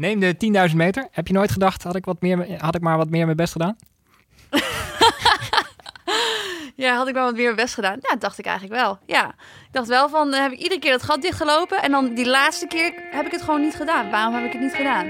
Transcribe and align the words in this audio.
Neem 0.00 0.20
de 0.20 0.68
10.000 0.70 0.76
meter. 0.76 1.08
Heb 1.10 1.26
je 1.26 1.32
nooit 1.32 1.50
gedacht, 1.50 1.82
had 1.82 1.96
ik, 1.96 2.04
wat 2.04 2.20
meer, 2.20 2.60
had 2.62 2.74
ik 2.74 2.80
maar 2.80 2.96
wat 2.96 3.10
meer 3.10 3.24
mijn 3.24 3.36
best 3.36 3.52
gedaan? 3.52 3.76
Ja, 6.76 6.96
had 6.96 7.08
ik 7.08 7.14
wel 7.14 7.24
wat 7.24 7.34
meer 7.34 7.54
best 7.54 7.74
gedaan? 7.74 7.98
Ja, 8.00 8.16
dacht 8.16 8.38
ik 8.38 8.46
eigenlijk 8.46 8.80
wel. 8.80 8.98
Ja, 9.06 9.28
ik 9.66 9.72
dacht 9.72 9.88
wel 9.88 10.08
van, 10.08 10.34
eh, 10.34 10.40
heb 10.40 10.52
ik 10.52 10.58
iedere 10.58 10.80
keer 10.80 10.90
dat 10.90 11.02
gat 11.02 11.22
dichtgelopen 11.22 11.82
en 11.82 11.90
dan 11.90 12.14
die 12.14 12.26
laatste 12.26 12.66
keer 12.66 12.92
heb 13.10 13.26
ik 13.26 13.32
het 13.32 13.42
gewoon 13.42 13.60
niet 13.60 13.74
gedaan. 13.74 14.10
Waarom 14.10 14.34
heb 14.34 14.44
ik 14.44 14.52
het 14.52 14.60
niet 14.62 14.74
gedaan? 14.74 15.06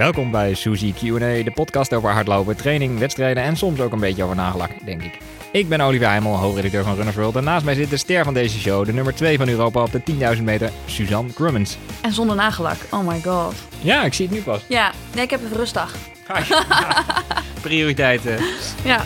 Welkom 0.00 0.30
bij 0.30 0.54
Suzy 0.54 0.92
Q&A, 0.92 1.18
de 1.42 1.50
podcast 1.54 1.94
over 1.94 2.10
hardlopen, 2.10 2.56
training, 2.56 2.98
wedstrijden 2.98 3.42
en 3.42 3.56
soms 3.56 3.80
ook 3.80 3.92
een 3.92 4.00
beetje 4.00 4.22
over 4.22 4.36
nagelak, 4.36 4.70
denk 4.84 5.02
ik. 5.02 5.18
Ik 5.52 5.68
ben 5.68 5.80
Olivier 5.80 6.08
Heimel, 6.08 6.36
hoofdredacteur 6.36 6.84
van 6.84 6.94
Runners 6.94 7.16
World 7.16 7.36
en 7.36 7.44
naast 7.44 7.64
mij 7.64 7.74
zit 7.74 7.90
de 7.90 7.96
ster 7.96 8.24
van 8.24 8.34
deze 8.34 8.58
show, 8.58 8.84
de 8.86 8.92
nummer 8.92 9.14
2 9.14 9.38
van 9.38 9.48
Europa 9.48 9.82
op 9.82 9.92
de 9.92 10.02
10.000 10.36 10.42
meter, 10.42 10.70
Suzanne 10.86 11.32
Crummins. 11.32 11.76
En 12.02 12.12
zonder 12.12 12.36
nagellak. 12.36 12.76
Oh 12.90 13.06
my 13.06 13.20
god. 13.24 13.54
Ja, 13.80 14.02
ik 14.02 14.14
zie 14.14 14.26
het 14.26 14.34
nu 14.34 14.42
pas. 14.42 14.60
Ja, 14.68 14.92
nee, 15.14 15.24
ik 15.24 15.30
heb 15.30 15.40
een 15.42 15.56
rustdag. 15.56 15.94
Prioriteiten. 17.62 18.38
Ja. 18.84 19.02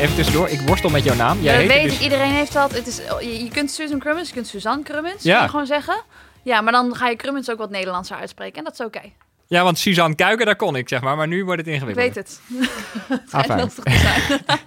Even 0.00 0.14
tussendoor, 0.14 0.48
ik 0.48 0.60
worstel 0.60 0.90
met 0.90 1.04
jouw 1.04 1.14
naam. 1.14 1.42
Jij 1.42 1.52
Ja, 1.52 1.58
heet 1.58 1.68
weet 1.68 1.82
dus... 1.82 1.94
ik. 1.94 2.00
Iedereen 2.00 2.30
heeft 2.32 2.52
dat. 2.52 2.72
Het 2.74 2.86
is, 2.86 3.00
je, 3.20 3.44
je 3.44 3.48
kunt 3.50 3.70
Susan 3.70 3.98
Crummins, 3.98 4.28
je 4.28 4.34
kunt 4.34 4.46
Suzanne 4.46 4.82
Crummins, 4.82 5.22
Ja. 5.22 5.40
ja. 5.40 5.46
gewoon 5.48 5.66
zeggen. 5.66 5.94
Ja, 6.42 6.60
maar 6.60 6.72
dan 6.72 6.94
ga 6.94 7.08
je 7.08 7.16
Crummins 7.16 7.50
ook 7.50 7.58
wat 7.58 7.70
Nederlandser 7.70 8.16
uitspreken. 8.16 8.58
En 8.58 8.64
dat 8.64 8.72
is 8.72 8.80
oké. 8.86 9.00
Ja, 9.46 9.62
want 9.62 9.78
Suzanne 9.78 10.14
Kuiken, 10.14 10.46
daar 10.46 10.56
kon 10.56 10.76
ik, 10.76 10.88
zeg 10.88 11.00
maar. 11.00 11.16
Maar 11.16 11.28
nu 11.28 11.44
wordt 11.44 11.58
het 11.58 11.68
Ik 11.68 11.74
ingewikkeld. 11.74 12.06
weet 12.06 12.14
het. 12.14 12.40
Ah, 12.50 13.08
het 13.18 13.28
schijnt 13.28 13.46
fijn. 13.46 13.60
lastig 13.60 13.84
te 13.84 13.90
zijn. 14.26 14.40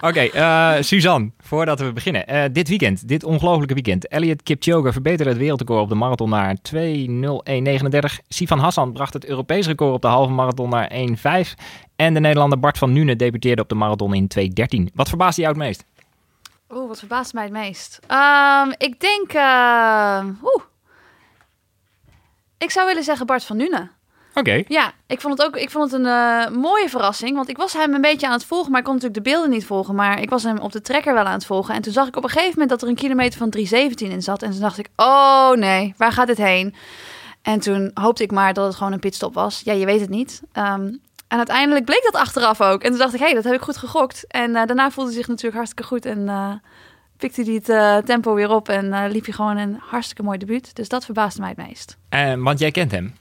Oké, 0.00 0.20
eh, 0.20 0.72
Suzanne, 0.80 1.30
voordat 1.38 1.80
we 1.80 1.92
beginnen. 1.92 2.26
Eh, 2.26 2.44
dit 2.52 2.68
weekend, 2.68 3.08
dit 3.08 3.24
ongelofelijke 3.24 3.74
weekend. 3.74 4.08
Elliot 4.08 4.42
Kipchoge 4.42 4.92
verbeterde 4.92 5.30
het 5.30 5.40
wereldrecord 5.40 5.82
op 5.82 5.88
de 5.88 5.94
marathon 5.94 6.28
naar 6.30 6.56
2.01.39. 6.62 8.18
Sivan 8.28 8.58
Hassan 8.58 8.92
bracht 8.92 9.12
het 9.12 9.24
Europees 9.24 9.66
record 9.66 9.92
op 9.94 10.02
de 10.02 10.08
halve 10.08 10.32
marathon 10.32 10.68
naar 10.70 10.90
1.05. 11.44 11.54
En 11.96 12.14
de 12.14 12.20
Nederlander 12.20 12.58
Bart 12.58 12.78
van 12.78 12.92
Nuenen 12.92 13.18
debuteerde 13.18 13.62
op 13.62 13.68
de 13.68 13.74
marathon 13.74 14.14
in 14.14 14.28
2.13. 14.88 14.92
Wat 14.94 15.08
verbaasde 15.08 15.40
jou 15.42 15.54
het 15.54 15.62
meest? 15.62 15.84
Oeh, 16.70 16.88
wat 16.88 16.98
verbaast 16.98 17.32
mij 17.32 17.42
het 17.44 17.52
meest? 17.52 18.00
Ehm, 18.06 18.70
ik 18.78 19.00
denk... 19.00 19.32
eh, 19.32 20.24
Oeh. 20.42 20.64
Ik 22.58 22.70
zou 22.70 22.86
willen 22.86 23.04
zeggen 23.04 23.26
Bart 23.26 23.44
van 23.44 23.56
Nuenen. 23.56 23.90
Oké, 24.34 24.64
Ja, 24.68 24.92
ik 25.06 25.20
vond 25.20 25.38
het 25.38 25.46
ook 25.46 25.56
ik 25.56 25.70
vond 25.70 25.90
het 25.90 26.00
een 26.00 26.06
eh, 26.06 26.48
mooie 26.48 26.88
verrassing. 26.88 27.36
Want 27.36 27.48
ik 27.48 27.56
was 27.56 27.72
hem 27.72 27.94
een 27.94 28.00
beetje 28.00 28.26
aan 28.26 28.32
het 28.32 28.44
volgen, 28.44 28.70
maar 28.70 28.80
ik 28.80 28.84
kon 28.86 28.94
natuurlijk 28.94 29.24
de 29.24 29.30
beelden 29.30 29.50
niet 29.50 29.66
volgen. 29.66 29.94
Maar 29.94 30.20
ik 30.20 30.30
was 30.30 30.42
hem 30.42 30.58
op 30.58 30.72
de 30.72 30.80
trekker 30.80 31.14
wel 31.14 31.24
aan 31.24 31.32
het 31.32 31.46
volgen. 31.46 31.74
En 31.74 31.82
toen 31.82 31.92
zag 31.92 32.08
ik 32.08 32.16
op 32.16 32.22
een 32.22 32.28
gegeven 32.28 32.52
moment 32.52 32.68
dat 32.70 32.82
er 32.82 32.88
een 32.88 32.94
kilometer 32.94 33.38
van 33.38 33.50
317 33.50 34.10
in 34.10 34.22
zat. 34.22 34.42
En 34.42 34.50
toen 34.50 34.60
dacht 34.60 34.78
ik, 34.78 34.88
oh 34.96 35.50
nee, 35.50 35.94
waar 35.96 36.12
gaat 36.12 36.26
dit 36.26 36.36
heen? 36.36 36.74
En 37.42 37.60
toen 37.60 37.90
hoopte 37.94 38.22
ik 38.22 38.30
maar 38.30 38.52
dat 38.52 38.66
het 38.66 38.74
gewoon 38.74 38.92
een 38.92 38.98
pitstop 38.98 39.34
was. 39.34 39.60
Ja, 39.64 39.72
je 39.72 39.86
weet 39.86 40.00
het 40.00 40.10
niet. 40.10 40.42
Ehm, 40.52 40.92
en 41.28 41.36
uiteindelijk 41.36 41.84
bleek 41.84 42.02
dat 42.02 42.20
achteraf 42.20 42.60
ook. 42.60 42.82
En 42.82 42.90
toen 42.90 42.98
dacht 42.98 43.14
ik, 43.14 43.20
hé, 43.20 43.26
hey, 43.26 43.34
dat 43.34 43.44
heb 43.44 43.54
ik 43.54 43.60
goed 43.60 43.76
gegokt. 43.76 44.24
En 44.28 44.56
eh, 44.56 44.66
daarna 44.66 44.90
voelde 44.90 45.10
hij 45.10 45.18
zich 45.18 45.28
natuurlijk 45.28 45.56
hartstikke 45.56 45.88
goed. 45.88 46.04
En 46.04 46.28
eh, 46.28 46.52
pikte 47.16 47.42
hij 47.42 47.54
het 47.54 47.68
eh, 47.68 47.96
tempo 47.96 48.34
weer 48.34 48.50
op. 48.50 48.68
En 48.68 48.92
eh, 48.92 49.10
liep 49.10 49.24
hij 49.24 49.34
gewoon 49.34 49.56
een 49.56 49.76
hartstikke 49.80 50.22
mooi 50.22 50.38
debuut. 50.38 50.74
Dus 50.74 50.88
dat 50.88 51.04
verbaasde 51.04 51.40
mij 51.40 51.54
het 51.56 51.66
meest. 51.68 51.96
Eh, 52.08 52.34
want 52.34 52.58
jij 52.58 52.70
kent 52.70 52.90
hem. 52.90 53.14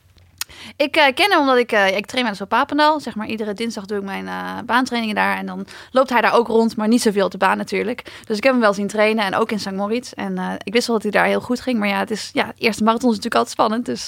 Ik 0.75 0.95
eh, 0.95 1.13
ken 1.13 1.31
hem 1.31 1.39
omdat 1.39 1.57
ik, 1.57 1.71
ik 1.71 2.05
train 2.05 2.27
eens 2.27 2.41
op 2.41 2.49
Papendal. 2.49 2.99
Zeg 2.99 3.15
maar 3.15 3.27
iedere 3.27 3.53
dinsdag 3.53 3.85
doe 3.85 3.97
ik 3.97 4.03
mijn 4.03 4.25
baantrainingen 4.65 5.15
daar. 5.15 5.37
En 5.37 5.45
dan 5.45 5.65
loopt 5.91 6.09
hij 6.09 6.21
daar 6.21 6.33
ook 6.33 6.47
rond, 6.47 6.75
maar 6.75 6.87
niet 6.87 7.01
zoveel 7.01 7.25
op 7.25 7.31
de 7.31 7.37
baan 7.37 7.57
natuurlijk. 7.57 8.23
Dus 8.25 8.37
ik 8.37 8.43
heb 8.43 8.51
hem 8.51 8.61
wel 8.61 8.73
zien 8.73 8.87
trainen 8.87 9.25
en 9.25 9.35
ook 9.35 9.51
in 9.51 9.59
St. 9.59 9.71
Moritz. 9.71 10.11
En 10.11 10.59
ik 10.63 10.73
wist 10.73 10.87
wel 10.87 10.95
dat 10.95 11.03
hij 11.03 11.21
daar 11.21 11.29
heel 11.29 11.41
goed 11.41 11.61
ging. 11.61 11.79
Maar 11.79 11.87
ja, 11.87 11.99
het 11.99 12.11
is, 12.11 12.29
ja, 12.33 12.53
eerste 12.57 12.83
marathon 12.83 13.09
is 13.09 13.15
natuurlijk 13.15 13.35
altijd 13.35 13.53
spannend. 13.53 13.85
Dus 13.85 14.07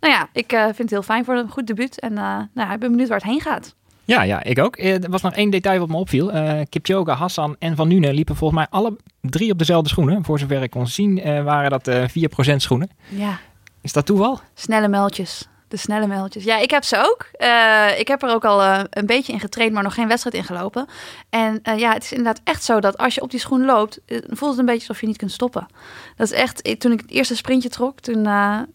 nou 0.00 0.14
ja, 0.14 0.28
ik 0.32 0.50
vind 0.50 0.78
het 0.78 0.90
heel 0.90 1.02
fijn 1.02 1.24
voor 1.24 1.34
een 1.34 1.50
goed 1.50 1.66
debuut. 1.66 2.00
En 2.00 2.14
nou, 2.54 2.72
ik 2.72 2.78
ben 2.78 2.90
benieuwd 2.90 3.08
waar 3.08 3.18
het 3.18 3.26
heen 3.26 3.40
gaat. 3.40 3.74
Ja, 4.10 4.22
ja, 4.22 4.42
ik 4.42 4.58
ook. 4.58 4.76
Eh, 4.76 5.02
Er 5.04 5.10
was 5.10 5.22
nog 5.22 5.32
één 5.34 5.50
detail 5.50 5.78
wat 5.78 5.88
me 5.88 5.96
opviel. 5.96 6.32
Eh 6.32 6.60
Kipchoge, 6.68 7.10
Hassan 7.10 7.56
en 7.58 7.76
Van 7.76 7.88
Nuenen 7.88 8.14
liepen 8.14 8.36
volgens 8.36 8.60
mij 8.60 8.68
alle 8.80 8.96
drie 9.20 9.52
op 9.52 9.58
dezelfde 9.58 9.88
schoenen. 9.88 10.24
Voor 10.24 10.38
zover 10.38 10.62
ik 10.62 10.70
kon 10.70 10.86
zien 10.86 11.22
eh, 11.22 11.42
waren 11.44 11.70
dat 11.70 11.88
eh 11.88 12.04
4% 12.52 12.56
schoenen. 12.56 12.90
Ja, 13.08 13.38
Is 13.80 13.92
dat 13.92 14.06
toeval? 14.06 14.40
snelle 14.54 14.88
meldjes. 14.88 15.48
De 15.70 15.76
snelle 15.76 16.06
meldjes. 16.06 16.44
Ja, 16.44 16.58
ik 16.58 16.70
heb 16.70 16.84
ze 16.84 16.96
ook. 16.96 17.26
Eh, 17.32 17.98
ik 17.98 18.08
heb 18.08 18.22
er 18.22 18.34
ook 18.34 18.44
al 18.44 18.62
eh, 18.62 18.80
een 18.90 19.06
beetje 19.06 19.32
in 19.32 19.40
getraind, 19.40 19.72
maar 19.72 19.82
nog 19.82 19.94
geen 19.94 20.08
wedstrijd 20.08 20.36
in 20.36 20.44
gelopen. 20.44 20.86
En 21.28 21.58
eh, 21.62 21.78
ja, 21.78 21.92
het 21.92 22.02
is 22.02 22.12
inderdaad 22.12 22.40
echt 22.44 22.64
zo 22.64 22.80
dat 22.80 22.98
als 22.98 23.14
je 23.14 23.20
op 23.20 23.30
die 23.30 23.40
schoen 23.40 23.64
loopt, 23.64 24.00
voelt 24.06 24.50
het 24.50 24.58
een 24.58 24.66
beetje 24.66 24.88
alsof 24.88 25.00
je 25.00 25.06
niet 25.06 25.16
kunt 25.16 25.32
stoppen. 25.32 25.66
Dat 26.16 26.30
is 26.30 26.38
echt, 26.38 26.80
toen 26.80 26.92
ik 26.92 27.00
het 27.00 27.10
eerste 27.10 27.36
sprintje 27.36 27.68
trok, 27.68 28.00
toen, 28.00 28.28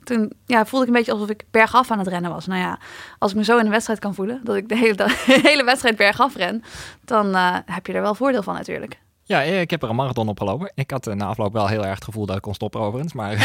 toen 0.04 0.34
ja, 0.46 0.66
voelde 0.66 0.86
ik 0.86 0.92
een 0.92 0.98
beetje 0.98 1.12
alsof 1.12 1.30
ik 1.30 1.44
bergaf 1.52 1.92
aan 1.92 2.00
het 2.00 2.08
rennen 2.08 2.32
was. 2.32 2.46
Nou 2.46 2.60
ja, 2.62 2.80
als 3.20 3.32
ik 3.32 3.38
me 3.38 3.44
zo 3.44 3.58
in 3.58 3.66
een 3.66 3.72
wedstrijd 3.72 4.00
kan 4.00 4.16
voelen, 4.16 4.42
dat 4.44 4.56
ik 4.56 4.70
de 4.70 4.78
hele, 4.78 4.96
de 5.26 5.40
hele 5.44 5.64
wedstrijd 5.64 5.96
bergaf 5.96 6.36
ren, 6.36 6.64
dan 7.06 7.36
heb 7.66 7.88
je 7.88 7.94
er 7.94 8.02
wel 8.02 8.16
voordeel 8.16 8.44
van 8.44 8.54
natuurlijk. 8.54 8.98
Ja, 9.28 9.44
eh, 9.44 9.62
ik 9.62 9.70
heb 9.70 9.84
er 9.84 9.90
een 9.90 9.96
marathon 9.96 10.28
op 10.30 10.40
gelopen. 10.40 10.72
Ik 10.76 10.92
had 10.92 11.08
eh, 11.08 11.14
na 11.14 11.26
afloop 11.26 11.54
wel 11.54 11.68
heel 11.68 11.86
erg 11.86 11.96
het 11.96 12.04
gevoel 12.04 12.26
dat 12.26 12.36
ik 12.36 12.42
kon 12.42 12.54
stoppen 12.54 12.82
overigens. 12.82 13.14
Maar 13.14 13.38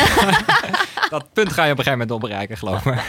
dat 1.10 1.32
punt 1.32 1.52
ga 1.52 1.64
je 1.64 1.72
op 1.72 1.78
een 1.78 1.84
gegeven 1.84 1.90
moment 1.90 2.08
nog 2.08 2.20
bereiken, 2.20 2.56
geloof 2.56 2.84
me. 2.84 2.96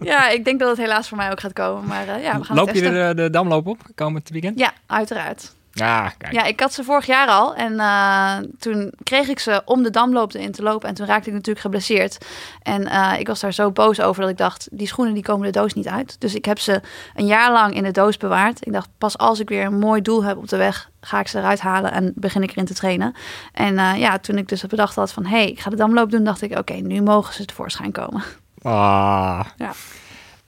Ja, 0.00 0.28
ik 0.28 0.44
denk 0.44 0.60
dat 0.60 0.68
het 0.68 0.78
helaas 0.78 1.08
voor 1.08 1.16
mij 1.16 1.30
ook 1.30 1.40
gaat 1.40 1.52
komen, 1.52 1.86
maar 1.86 2.08
eh, 2.08 2.22
ja, 2.22 2.38
we 2.38 2.44
gaan 2.44 2.56
Loop 2.56 2.70
je 2.70 2.80
de, 2.80 3.12
de 3.14 3.30
damloop 3.30 3.66
op 3.66 3.78
komend 3.94 4.28
weekend? 4.28 4.58
Ja, 4.58 4.72
uiteraard. 4.86 5.54
Ja, 5.72 6.12
kijk. 6.18 6.32
Ja, 6.32 6.44
ik 6.44 6.60
had 6.60 6.72
ze 6.72 6.84
vorig 6.84 7.06
jaar 7.06 7.28
al. 7.28 7.54
En 7.54 7.80
eh, 7.80 8.36
toen 8.58 8.92
kreeg 9.02 9.28
ik 9.28 9.38
ze 9.38 9.62
om 9.64 9.82
de 9.82 9.90
damloop 9.90 10.32
in 10.32 10.52
te 10.52 10.62
lopen. 10.62 10.88
En 10.88 10.94
toen 10.94 11.06
raakte 11.06 11.28
ik 11.28 11.34
natuurlijk 11.34 11.64
geblesseerd. 11.64 12.26
En 12.62 12.86
eh, 12.86 13.18
ik 13.18 13.26
was 13.26 13.40
daar 13.40 13.52
zo 13.52 13.70
boos 13.70 14.00
over 14.00 14.20
dat 14.20 14.30
ik 14.30 14.36
dacht... 14.36 14.68
die 14.72 14.86
schoenen 14.86 15.14
die 15.14 15.22
komen 15.22 15.46
de 15.52 15.58
doos 15.58 15.72
niet 15.72 15.88
uit. 15.88 16.20
Dus 16.20 16.34
ik 16.34 16.44
heb 16.44 16.58
ze 16.58 16.80
een 17.14 17.26
jaar 17.26 17.52
lang 17.52 17.74
in 17.74 17.82
de 17.82 17.90
doos 17.90 18.16
bewaard. 18.16 18.66
Ik 18.66 18.72
dacht, 18.72 18.88
pas 18.98 19.18
als 19.18 19.40
ik 19.40 19.48
weer 19.48 19.64
een 19.64 19.78
mooi 19.78 20.02
doel 20.02 20.24
heb 20.24 20.36
op 20.36 20.48
de 20.48 20.56
weg... 20.56 20.90
ga 21.00 21.20
ik 21.20 21.28
ze 21.28 21.38
eruit 21.38 21.60
halen 21.60 21.92
en 21.92 22.12
begin 22.14 22.42
ik 22.42 22.50
erin 22.50 22.64
te 22.64 22.74
trainen. 22.74 23.14
En 23.52 23.78
eh, 23.78 23.96
ja, 23.96 24.18
toen 24.18 24.38
ik 24.38 24.48
dus 24.48 24.66
bedacht 24.66 24.94
had 24.94 25.12
van... 25.12 25.24
hé, 25.24 25.36
hey, 25.36 25.50
ik 25.50 25.60
ga 25.60 25.70
de 25.70 25.76
damloop 25.76 26.10
doen, 26.10 26.24
dacht 26.24 26.42
ik... 26.42 26.58
oké, 26.58 26.74
nu 26.74 27.02
mogen 27.02 27.34
ze 27.34 27.44
tevoorschijn 27.44 27.92
komen. 27.92 28.22
Ah. 28.62 29.44
Ja. 29.56 29.72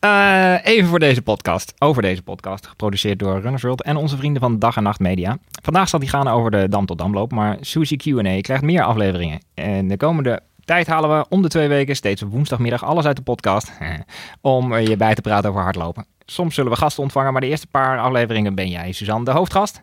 Eh, 0.03 0.55
even 0.63 0.89
voor 0.89 0.99
deze 0.99 1.23
podcast, 1.23 1.75
over 1.79 2.03
deze 2.03 2.23
podcast, 2.23 2.67
geproduceerd 2.67 3.19
door 3.19 3.41
Runners 3.41 3.63
World 3.63 3.83
en 3.83 3.97
onze 3.97 4.17
vrienden 4.17 4.43
van 4.43 4.59
Dag 4.59 4.77
en 4.77 4.83
Nacht 4.83 5.01
Media. 5.01 5.39
Vandaag 5.63 5.89
zal 5.89 5.99
die 5.99 6.09
gaan 6.09 6.29
over 6.29 6.51
de 6.51 6.69
Dam 6.69 6.87
tot 6.87 6.99
Damloop, 6.99 7.33
maar 7.33 7.57
Suzy 7.61 7.97
Q&A 7.97 8.41
krijgt 8.41 8.62
meer 8.62 8.83
afleveringen. 8.83 9.41
En 9.55 9.89
de 9.89 9.97
komende 9.97 10.41
tijd 10.65 10.87
halen 10.87 11.19
we 11.19 11.27
om 11.29 11.43
de 11.43 11.49
twee 11.49 11.69
weken, 11.69 11.97
steeds 11.97 12.23
op 12.23 12.31
woensdagmiddag, 12.31 12.85
alles 12.85 13.05
uit 13.05 13.17
de 13.17 13.23
podcast, 13.23 13.73
om 14.41 14.79
je 14.79 14.97
bij 14.97 15.15
te 15.15 15.21
praten 15.21 15.51
over 15.51 15.62
hardlopen. 15.62 16.07
Soms 16.25 16.55
zullen 16.55 16.73
we 16.73 16.79
gasten 16.79 17.03
ontvangen, 17.03 17.33
maar 17.33 17.41
de 17.41 17.49
eerste 17.49 17.67
paar 17.67 17.99
afleveringen 17.99 18.55
ben 18.55 18.69
jij, 18.69 18.93
Suzanne, 18.93 19.25
de 19.25 19.31
hoofdgast. 19.31 19.81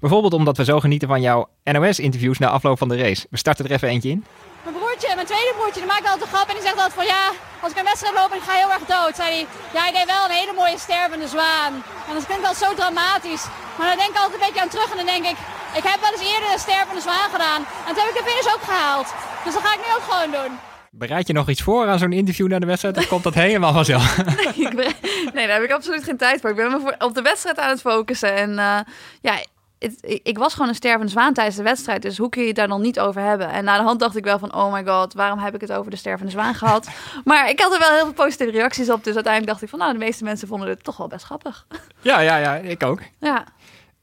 Bijvoorbeeld 0.00 0.34
omdat 0.34 0.56
we 0.56 0.64
zo 0.64 0.80
genieten 0.80 1.08
van 1.08 1.20
jouw 1.20 1.48
NOS-interviews 1.64 2.38
na 2.38 2.48
afloop 2.48 2.78
van 2.78 2.88
de 2.88 2.96
race. 2.96 3.26
We 3.30 3.36
starten 3.36 3.64
er 3.64 3.70
even 3.70 3.88
eentje 3.88 4.10
in. 4.10 4.24
Mijn 4.64 4.76
broertje, 4.76 5.12
mijn 5.14 5.26
tweede 5.26 5.52
broertje, 5.56 5.80
die 5.80 5.88
maakt 5.88 6.04
altijd 6.04 6.22
een 6.22 6.36
grap 6.36 6.48
en 6.48 6.54
die 6.54 6.62
zegt 6.62 6.76
altijd 6.76 6.92
van 6.92 7.06
ja, 7.06 7.32
als 7.62 7.70
ik 7.72 7.78
een 7.78 7.90
wedstrijd 7.92 8.14
loop 8.14 8.30
en 8.30 8.36
ik 8.42 8.48
ga 8.48 8.54
heel 8.62 8.72
erg 8.76 8.84
dood, 8.96 9.14
zei 9.20 9.28
hij, 9.36 9.46
ja, 9.76 9.82
ik 9.88 9.94
deed 9.94 10.06
wel 10.14 10.24
een 10.24 10.38
hele 10.40 10.52
mooie 10.60 10.78
stervende 10.86 11.28
zwaan. 11.36 11.72
En 12.08 12.12
dat 12.16 12.26
klinkt 12.28 12.46
altijd 12.46 12.64
zo 12.70 12.74
dramatisch. 12.80 13.44
Maar 13.76 13.88
dan 13.90 13.98
denk 14.02 14.10
ik 14.14 14.16
altijd 14.22 14.38
een 14.40 14.46
beetje 14.46 14.62
aan 14.64 14.74
terug 14.74 14.90
en 14.90 14.96
dan 14.96 15.06
denk 15.14 15.24
ik, 15.32 15.38
ik 15.80 15.84
heb 15.90 16.00
wel 16.00 16.12
eens 16.14 16.26
eerder 16.32 16.48
een 16.52 16.66
stervende 16.68 17.00
zwaan 17.06 17.30
gedaan. 17.34 17.60
En 17.86 17.90
toen 17.94 18.02
heb 18.04 18.12
ik 18.14 18.18
de 18.20 18.28
finish 18.30 18.48
ook 18.54 18.64
gehaald. 18.70 19.08
Dus 19.44 19.54
dat 19.54 19.62
ga 19.66 19.72
ik 19.76 19.82
nu 19.86 19.90
ook 19.96 20.06
gewoon 20.10 20.30
doen. 20.38 20.52
Bereid 20.92 21.26
je 21.26 21.32
nog 21.32 21.48
iets 21.48 21.62
voor 21.62 21.88
aan 21.88 21.98
zo'n 21.98 22.12
interview 22.12 22.48
naar 22.48 22.60
de 22.60 22.66
wedstrijd? 22.66 22.96
Of 22.96 23.06
komt 23.06 23.22
dat 23.24 23.34
helemaal 23.34 23.72
vanzelf? 23.72 24.18
Ik 24.66 24.74
ben- 24.76 24.94
nee, 25.34 25.46
daar 25.46 25.56
heb 25.60 25.64
ik 25.64 25.72
absoluut 25.72 26.04
geen 26.04 26.16
tijd 26.16 26.40
voor. 26.40 26.50
Ik 26.50 26.56
ben 26.56 26.70
me 26.70 26.80
voor, 26.80 26.94
op 26.98 27.14
de 27.14 27.22
wedstrijd 27.22 27.58
aan 27.58 27.68
het 27.68 27.80
focussen. 27.80 28.34
En 28.34 28.58
eh, 28.58 28.78
ja, 29.20 29.34
het- 29.80 30.20
ik, 30.22 30.38
was 30.38 30.52
gewoon 30.52 30.68
een 30.68 30.74
stervende 30.74 31.08
zwaan 31.12 31.32
tijdens 31.32 31.56
de 31.56 31.62
wedstrijd. 31.62 32.02
Dus 32.02 32.18
hoe 32.18 32.28
kun 32.28 32.40
je 32.40 32.46
het 32.46 32.56
daar 32.56 32.68
dan 32.68 32.80
niet 32.80 33.00
over 33.00 33.22
hebben? 33.22 33.48
En 33.50 33.64
na 33.64 33.76
de 33.76 33.82
hand 33.84 34.00
dacht 34.00 34.16
ik 34.16 34.24
wel 34.24 34.38
van, 34.38 34.54
oh 34.54 34.72
my 34.72 34.84
god, 34.84 35.14
waarom 35.14 35.38
heb 35.38 35.54
ik 35.54 35.60
het 35.60 35.72
over 35.72 35.90
de 35.90 35.96
stervende 35.96 36.32
zwaan 36.32 36.54
gehad? 36.54 36.88
maar 37.24 37.48
ik 37.50 37.60
had 37.60 37.72
er 37.72 37.78
wel 37.78 37.90
heel 37.90 38.04
veel 38.04 38.12
positieve 38.12 38.52
reacties 38.52 38.90
op. 38.90 39.04
Dus 39.04 39.14
uiteindelijk 39.14 39.52
dacht 39.52 39.62
ik 39.62 39.68
van, 39.68 39.78
nou, 39.78 39.92
de 39.92 39.98
meeste 39.98 40.24
mensen 40.24 40.48
vonden 40.48 40.68
het 40.68 40.84
toch 40.84 40.96
wel 40.96 41.08
best 41.08 41.24
grappig. 41.24 41.66
ja, 42.00 42.20
ja, 42.20 42.36
ja, 42.36 42.54
ik 42.56 42.82
ook. 42.82 43.00
ja. 43.18 43.44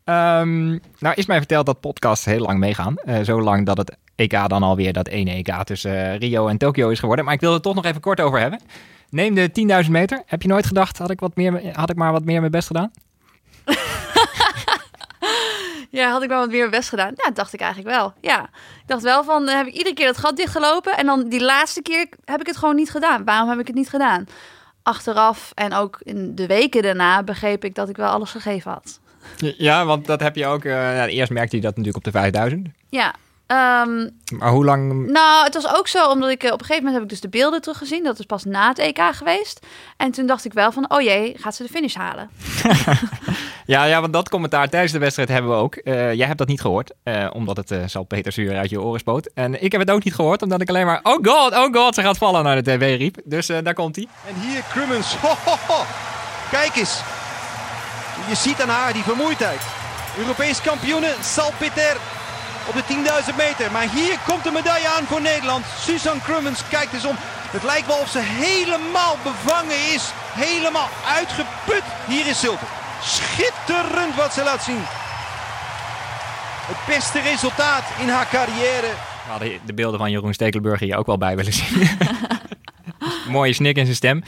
Ehm, 0.03 0.68
nou 1.00 1.13
is 1.15 1.25
mij 1.25 1.38
verteld 1.38 1.65
dat 1.65 1.79
podcasts 1.79 2.25
heel 2.25 2.39
lang 2.39 2.59
meegaan. 2.59 2.95
Eh, 2.95 3.19
zo 3.21 3.41
lang 3.41 3.65
dat 3.65 3.77
het 3.77 3.95
EK 4.15 4.47
dan 4.50 4.63
alweer 4.63 4.94
dat 4.94 5.07
ene 5.07 5.31
EK 5.31 5.63
tussen 5.63 5.95
eh, 6.12 6.18
Rio 6.18 6.47
en 6.47 6.57
Tokio 6.57 6.89
is 6.89 7.00
geworden. 7.00 7.25
Maar 7.25 7.33
ik 7.33 7.39
wil 7.39 7.53
er 7.53 7.62
toch 7.62 7.75
nog 7.75 7.85
even 7.85 8.01
kort 8.01 8.21
over 8.21 8.39
hebben. 8.39 8.59
Neem 9.09 9.35
de 9.35 9.83
10.000 9.85 9.91
meter. 9.91 10.24
Heb 10.25 10.41
je 10.41 10.47
nooit 10.47 10.65
gedacht, 10.65 10.97
had 10.97 11.09
ik, 11.09 11.19
wat 11.19 11.35
meer, 11.35 11.77
had 11.77 11.89
ik 11.89 11.95
maar 11.95 12.12
wat 12.12 12.24
meer 12.25 12.39
mijn 12.39 12.51
best 12.51 12.68
gedaan? 12.68 12.91
Ja, 15.89 16.12
had 16.12 16.24
ik 16.24 16.30
wel 16.30 16.39
wat 16.39 16.50
meer 16.50 16.69
best 16.69 16.89
gedaan? 16.89 17.12
Ja, 17.16 17.24
dat 17.24 17.36
dacht 17.36 17.54
ik 17.54 17.60
eigenlijk 17.62 17.95
wel. 17.95 18.13
Ja, 18.22 18.42
ik 18.81 18.88
dacht 18.88 19.01
wel 19.04 19.24
van, 19.24 19.48
heb 19.48 19.68
ik 19.68 19.74
iedere 19.74 19.95
keer 19.95 20.06
dat 20.06 20.18
gat 20.18 20.38
dichtgelopen. 20.38 20.98
En 20.98 21.06
dan 21.06 21.30
die 21.30 21.42
laatste 21.44 21.81
keer 21.81 22.07
heb 22.25 22.39
ik 22.39 22.48
het 22.48 22.57
gewoon 22.57 22.75
niet 22.75 22.92
gedaan. 22.92 23.24
Waarom 23.25 23.50
heb 23.50 23.60
ik 23.60 23.68
het 23.68 23.75
niet 23.75 23.89
gedaan? 23.89 24.25
Achteraf 24.84 25.51
en 25.56 25.74
ook 25.74 25.98
in 26.04 26.36
de 26.36 26.48
weken 26.48 26.81
daarna 26.81 27.24
begreep 27.24 27.63
ik 27.63 27.75
dat 27.75 27.89
ik 27.89 27.98
wel 27.98 28.10
alles 28.10 28.31
gegeven 28.31 28.72
had. 28.72 29.00
Ja, 29.57 29.86
want 29.86 30.06
dat 30.06 30.19
heb 30.19 30.36
je 30.36 30.45
ook... 30.45 30.63
eh, 30.63 31.04
eerst 31.06 31.31
merkte 31.31 31.56
je 31.56 31.62
dat 31.62 31.72
natuurlijk 31.72 31.98
op 31.98 32.13
de 32.13 32.19
5000. 32.19 32.68
Ja, 32.89 33.13
ehm, 33.47 34.09
Maar 34.38 34.49
hoe 34.49 34.65
lang... 34.65 35.07
nou, 35.11 35.44
het 35.44 35.53
was 35.53 35.75
ook 35.75 35.88
zo, 35.88 36.09
omdat 36.09 36.29
ik 36.29 36.44
eh, 36.44 36.53
op 36.53 36.59
een 36.59 36.65
gegeven 36.65 36.83
moment 36.83 36.94
heb 36.94 37.03
ik 37.03 37.09
dus 37.09 37.31
de 37.31 37.38
beelden 37.38 37.61
teruggezien. 37.61 38.03
Dat 38.03 38.19
is 38.19 38.25
pas 38.25 38.44
na 38.44 38.67
het 38.67 38.79
EK 38.79 38.99
geweest. 39.11 39.65
En 39.97 40.11
toen 40.11 40.25
dacht 40.25 40.45
ik 40.45 40.53
wel 40.53 40.71
van, 40.71 40.91
oh 40.91 41.01
jee, 41.01 41.35
gaat 41.38 41.55
ze 41.55 41.63
de 41.63 41.69
finish 41.69 41.95
halen? 41.95 42.29
Ja, 43.67 43.83
ja, 43.83 44.01
want 44.01 44.13
dat 44.13 44.29
commentaar 44.29 44.69
tijdens 44.69 44.91
de 44.91 44.99
wedstrijd 44.99 45.29
hebben 45.29 45.51
we 45.51 45.57
ook. 45.57 45.75
Eh, 45.75 46.13
jij 46.13 46.25
hebt 46.25 46.38
dat 46.38 46.47
niet 46.47 46.61
gehoord, 46.61 46.91
eh, 47.03 47.27
omdat 47.33 47.57
het 47.57 47.71
uh, 47.71 47.83
zal 47.85 48.03
Peter 48.03 48.31
Zuur 48.31 48.57
uit 48.57 48.69
je 48.69 48.81
oren 48.81 48.99
spoot. 48.99 49.29
En 49.33 49.63
ik 49.63 49.71
heb 49.71 49.81
het 49.81 49.91
ook 49.91 50.03
niet 50.03 50.15
gehoord, 50.15 50.41
omdat 50.41 50.61
ik 50.61 50.69
alleen 50.69 50.85
maar... 50.85 51.00
Oh 51.03 51.17
god, 51.21 51.53
oh 51.53 51.73
god, 51.73 51.95
ze 51.95 52.01
gaat 52.01 52.17
vallen 52.17 52.43
naar 52.43 52.55
de 52.55 52.71
tv 52.71 52.97
riep. 52.97 53.17
Dus 53.23 53.50
eh, 53.50 53.57
daar 53.63 53.73
komt 53.73 53.95
hij. 53.95 54.07
En 54.27 54.35
hier 54.39 54.63
Crummins. 54.69 55.15
Ho, 55.15 55.27
ho, 55.45 55.55
ho. 55.67 55.83
Kijk 56.51 56.75
eens. 56.75 57.01
Je 58.29 58.35
ziet 58.35 58.61
aan 58.61 58.69
haar 58.69 58.93
die 58.93 59.03
vermoeidheid. 59.03 59.61
Europees 60.17 60.61
kampioene 60.61 61.13
Salpeter 61.21 61.97
op 62.67 62.73
de 62.73 62.83
10.000 63.31 63.35
meter. 63.37 63.71
Maar 63.71 63.89
hier 63.89 64.19
komt 64.27 64.43
de 64.43 64.51
medaille 64.51 64.87
aan 64.87 65.05
voor 65.05 65.21
Nederland. 65.21 65.65
Suzanne 65.79 66.21
Crummins 66.21 66.67
kijkt 66.69 66.93
eens 66.93 67.05
om. 67.05 67.15
Het 67.51 67.63
lijkt 67.63 67.87
wel 67.87 67.97
of 67.97 68.09
ze 68.09 68.19
helemaal 68.21 69.17
bevangen 69.23 69.93
is. 69.93 70.11
Helemaal 70.33 70.89
uitgeput. 71.17 71.83
Hier 72.07 72.27
is 72.27 72.39
Zilver. 72.39 72.67
Schitterend 73.01 74.15
wat 74.15 74.33
ze 74.33 74.43
laat 74.43 74.63
zien. 74.63 74.83
Het 76.67 76.95
beste 76.95 77.19
resultaat 77.19 77.83
in 78.01 78.09
haar 78.09 78.27
carrière. 78.31 78.91
We 79.25 79.31
hadden 79.33 79.59
de 79.65 79.73
beelden 79.73 79.99
van 79.99 80.11
Jeroen 80.11 80.33
Stekelenburg 80.33 80.79
hier 80.79 80.97
ook 80.97 81.05
wel 81.05 81.17
bij 81.17 81.35
willen 81.35 81.53
zien. 81.53 81.87
Mooie 83.27 83.53
snik 83.53 83.77
in 83.77 83.83
zijn 83.85 83.95
stem. 83.95 84.23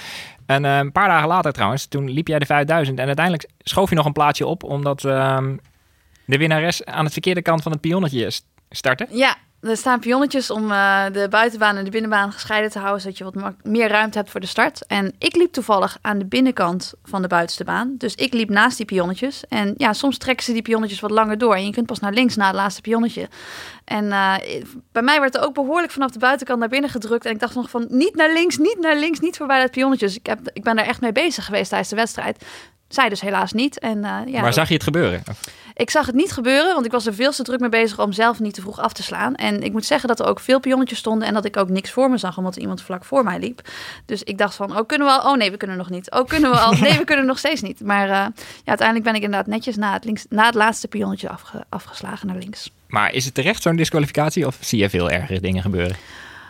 En 0.45 0.65
eh, 0.65 0.77
een 0.77 0.91
paar 0.91 1.07
dagen 1.07 1.27
later 1.27 1.51
trouwens, 1.51 1.85
toen 1.85 2.09
liep 2.09 2.27
jij 2.27 2.39
de 2.39 2.45
5000. 2.45 2.99
En 2.99 3.05
uiteindelijk 3.05 3.49
schoof 3.59 3.89
je 3.89 3.95
nog 3.95 4.05
een 4.05 4.13
plaatje 4.13 4.45
op, 4.45 4.63
omdat 4.63 5.05
ehm, 5.05 5.55
de 6.29 6.37
winnares 6.37 6.85
aan 6.85 7.05
de 7.05 7.11
verkeerde 7.11 7.41
kant 7.41 7.61
van 7.61 7.71
het 7.71 7.81
pionnetje 7.81 8.29
st- 8.29 8.45
startte. 8.69 9.07
Ja, 9.09 9.35
er 9.61 9.77
staan 9.77 9.99
pionnetjes 9.99 10.49
om 10.49 10.71
eh, 10.71 11.03
de 11.11 11.27
buitenbaan 11.29 11.77
en 11.77 11.83
de 11.83 11.89
binnenbaan 11.89 12.31
gescheiden 12.31 12.71
te 12.71 12.79
houden, 12.79 13.01
zodat 13.01 13.17
je 13.17 13.23
wat 13.23 13.53
meer 13.63 13.87
ruimte 13.87 14.17
hebt 14.17 14.29
voor 14.29 14.39
de 14.39 14.47
start. 14.47 14.85
En 14.85 15.13
ik 15.17 15.35
liep 15.35 15.51
toevallig 15.53 15.97
aan 16.01 16.19
de 16.19 16.25
binnenkant 16.25 16.93
van 17.03 17.21
de 17.21 17.27
buitenste 17.27 17.63
baan. 17.63 17.95
Dus 17.97 18.15
ik 18.15 18.33
liep 18.33 18.49
naast 18.49 18.77
die 18.77 18.85
pionnetjes. 18.85 19.43
En 19.49 19.73
ja, 19.77 19.93
soms 19.93 20.17
trekken 20.17 20.45
ze 20.45 20.53
die 20.53 20.61
pionnetjes 20.61 20.99
wat 20.99 21.11
langer 21.11 21.37
door. 21.37 21.55
En 21.55 21.65
je 21.65 21.71
kunt 21.71 21.85
pas 21.85 21.99
naar 21.99 22.13
links 22.13 22.35
na 22.35 22.45
het 22.45 22.55
laatste 22.55 22.81
pionnetje. 22.81 23.29
En 23.85 24.11
eh, 24.11 24.33
bij 24.91 25.01
mij 25.01 25.19
werd 25.19 25.35
er 25.35 25.43
ook 25.43 25.53
behoorlijk 25.53 25.91
vanaf 25.91 26.11
de 26.11 26.19
buitenkant 26.19 26.59
naar 26.59 26.69
binnen 26.69 26.89
gedrukt. 26.89 27.25
En 27.25 27.31
ik 27.31 27.39
dacht 27.39 27.55
nog 27.55 27.69
van 27.69 27.85
niet 27.89 28.15
naar 28.15 28.33
links, 28.33 28.57
niet 28.57 28.77
naar 28.79 28.95
links, 28.95 29.19
niet 29.19 29.37
voorbij 29.37 29.61
dat 29.61 29.71
pionnetje. 29.71 30.05
Dus 30.05 30.15
ik, 30.15 30.25
heb, 30.25 30.39
ik 30.53 30.63
ben 30.63 30.75
daar 30.75 30.85
echt 30.85 31.01
mee 31.01 31.11
bezig 31.11 31.45
geweest 31.45 31.69
tijdens 31.69 31.89
de 31.89 31.95
wedstrijd. 31.95 32.45
Zij 32.87 33.09
dus 33.09 33.21
helaas 33.21 33.51
niet. 33.51 33.79
En, 33.79 34.03
eh, 34.03 34.17
ja, 34.25 34.41
Waar 34.41 34.53
zag 34.53 34.67
je 34.67 34.73
het 34.73 34.83
gebeuren? 34.83 35.23
Ik 35.79 35.89
zag 35.89 36.05
het 36.05 36.15
niet 36.15 36.31
gebeuren, 36.31 36.73
want 36.73 36.85
ik 36.85 36.91
was 36.91 37.05
er 37.05 37.13
veel 37.13 37.31
te 37.31 37.43
druk 37.43 37.59
mee 37.59 37.69
bezig 37.69 37.99
om 37.99 38.11
zelf 38.11 38.39
niet 38.39 38.53
te 38.53 38.61
vroeg 38.61 38.79
af 38.79 38.93
te 38.93 39.03
slaan. 39.03 39.35
En 39.35 39.63
ik 39.63 39.71
moet 39.71 39.85
zeggen 39.85 40.07
dat 40.07 40.19
er 40.19 40.25
ook 40.25 40.39
veel 40.39 40.59
pionnetjes 40.59 40.99
stonden 40.99 41.27
en 41.27 41.33
dat 41.33 41.45
ik 41.45 41.57
ook 41.57 41.69
niks 41.69 41.91
voor 41.91 42.09
me 42.09 42.17
zag, 42.17 42.37
omdat 42.37 42.55
er 42.55 42.61
iemand 42.61 42.81
vlak 42.81 43.05
voor 43.05 43.23
mij 43.23 43.39
liep. 43.39 43.61
Dus 44.05 44.23
ik 44.23 44.37
dacht 44.37 44.55
van, 44.55 44.77
oh 44.77 44.85
kunnen 44.87 45.07
we 45.07 45.13
al? 45.13 45.31
Oh 45.31 45.37
nee, 45.37 45.51
we 45.51 45.57
kunnen 45.57 45.77
nog 45.77 45.89
niet. 45.89 46.11
Oh 46.11 46.27
kunnen 46.27 46.51
we 46.51 46.57
al? 46.57 46.73
Nee, 46.79 46.97
we 46.97 47.03
kunnen 47.03 47.25
nog 47.25 47.37
steeds 47.37 47.61
niet. 47.61 47.81
Maar 47.81 48.03
eh, 48.03 48.09
ja, 48.09 48.31
uiteindelijk 48.65 49.07
ben 49.07 49.15
ik 49.15 49.21
inderdaad 49.23 49.47
netjes 49.47 49.75
na 49.75 49.93
het, 49.93 50.05
links, 50.05 50.25
na 50.29 50.45
het 50.45 50.55
laatste 50.55 50.87
pionnetje 50.87 51.29
afge- 51.29 51.65
afgeslagen 51.69 52.27
naar 52.27 52.37
links. 52.37 52.71
Maar 52.87 53.13
is 53.13 53.25
het 53.25 53.33
terecht 53.33 53.61
zo'n 53.61 53.75
disqualificatie 53.75 54.47
of 54.47 54.57
zie 54.59 54.79
je 54.79 54.89
veel 54.89 55.09
ergere 55.09 55.39
dingen 55.39 55.61
gebeuren? 55.61 55.95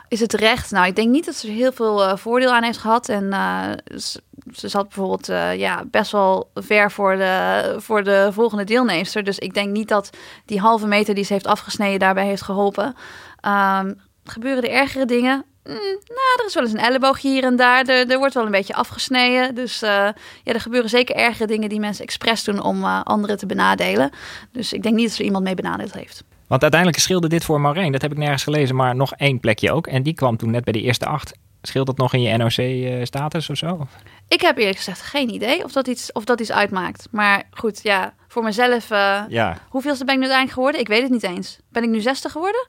Is 0.10 0.20
het 0.20 0.30
terecht? 0.30 0.72
Nou, 0.72 0.88
ik 0.88 0.96
denk 0.96 1.10
niet 1.10 1.26
dat 1.26 1.36
ze 1.36 1.48
er 1.48 1.54
heel 1.54 1.72
veel 1.72 2.04
eh, 2.04 2.18
voordeel 2.18 2.52
aan 2.52 2.64
heeft 2.64 2.78
gehad. 2.78 3.10
En 3.10 3.34
eh, 3.34 3.98
ze, 3.98 4.22
ze 4.54 4.68
zat 4.68 4.84
bijvoorbeeld 4.84 5.30
eh, 5.30 5.56
ja, 5.56 5.84
best 5.86 6.12
wel 6.12 6.50
ver 6.54 6.92
voor 6.92 7.16
de, 7.16 7.76
voor 7.78 8.04
de 8.04 8.30
volgende 8.32 8.64
deelnemster. 8.64 9.24
Dus 9.24 9.40
ik 9.40 9.54
denk 9.54 9.70
niet 9.72 9.88
dat 9.88 10.10
die 10.46 10.60
halve 10.60 10.88
meter 10.88 11.16
die 11.16 11.24
ze 11.24 11.34
heeft 11.34 11.48
afgesneden 11.48 12.00
daarbij 12.00 12.26
heeft 12.26 12.42
geholpen. 12.42 12.96
Ehm, 13.40 13.94
gebeuren 14.24 14.64
er 14.64 14.70
ergere 14.70 15.06
dingen? 15.06 15.46
Mm, 15.64 15.76
nou, 15.76 16.38
er 16.38 16.46
is 16.46 16.54
wel 16.54 16.64
eens 16.64 16.74
een 16.74 16.80
elleboogje 16.80 17.30
hier 17.30 17.44
en 17.44 17.56
daar. 17.56 17.86
Er, 17.86 18.18
wordt 18.18 18.34
wel 18.34 18.46
een 18.46 18.52
beetje 18.52 18.74
afgesneden. 18.74 19.56
Dus 19.56 19.80
ja, 19.80 20.14
er 20.44 20.62
gebeuren 20.62 20.90
zeker 20.90 21.16
ergere 21.16 21.48
dingen 21.48 21.70
die 21.70 21.80
mensen 21.80 22.04
expres 22.04 22.44
doen 22.44 22.62
om 22.62 22.84
anderen 22.86 23.38
te 23.38 23.46
benadelen. 23.46 24.12
Dus 24.52 24.74
ik 24.74 24.84
denk 24.84 24.96
niet 24.96 25.10
dat 25.10 25.18
er 25.18 25.26
iemand 25.26 25.44
mee 25.44 25.56
benadeeld 25.56 25.94
heeft. 25.94 26.24
Want 26.50 26.62
uiteindelijk 26.62 27.01
scheelde 27.01 27.28
dit 27.30 27.44
voor 27.44 27.62
Maureen, 27.62 27.92
dat 27.92 28.01
heb 28.01 28.12
ik 28.12 28.18
nergens 28.18 28.44
gelezen, 28.44 28.75
maar 28.75 28.96
nog 28.96 29.13
één 29.13 29.40
plekje 29.40 29.72
ook. 29.72 29.88
En 29.88 30.04
die 30.04 30.13
kwam 30.13 30.38
toen 30.38 30.51
net 30.51 30.63
bij 30.63 30.74
de 30.74 30.81
eerste 30.81 31.06
acht. 31.06 31.31
Scheelt 31.62 31.86
dat 31.86 31.98
nog 31.98 32.13
in 32.13 32.22
je 32.22 32.38
NOC-status 32.38 33.50
of 33.50 33.57
zo? 33.57 33.88
Ik 34.28 34.42
heb 34.42 34.57
eerlijk 34.57 34.78
gezegd 34.78 35.01
geen 35.01 35.30
idee 35.34 35.63
of 35.63 35.72
dat 35.72 35.88
iets, 35.88 36.12
of 36.12 36.24
dat 36.24 36.40
iets 36.40 36.51
uitmaakt. 36.51 37.07
Maar 37.12 37.44
goed, 37.51 37.80
ja, 37.84 38.13
voor 38.28 38.44
mezelf. 38.44 38.92
eh 38.92 39.22
Ja. 39.28 39.57
Hoeveelste 39.69 40.06
ben 40.06 40.13
ik 40.13 40.19
nu 40.22 40.25
uiteindelijk 40.30 40.51
geworden? 40.51 40.81
Ik 40.81 40.88
weet 40.88 41.01
het 41.01 41.12
niet 41.12 41.24
eens. 41.24 41.60
Ben 41.72 41.84
ik 41.84 41.90
nu 41.90 42.00
60 42.01 42.31
geworden? 42.31 42.68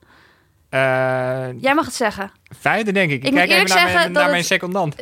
Eh, 0.69 0.79
Jij 1.61 1.73
mag 1.75 1.85
het 1.85 1.93
zeggen. 1.93 2.31
vijfde 2.59 2.91
denk 2.91 3.11
ik. 3.11 3.23
Ik, 3.23 3.33
kijk 3.33 3.49
even 3.49 3.61
eerlijk 3.61 3.73
naar, 3.83 3.93
mijn, 3.93 4.11
naar 4.11 4.29
mijn 4.29 4.43
secondant. 4.43 4.95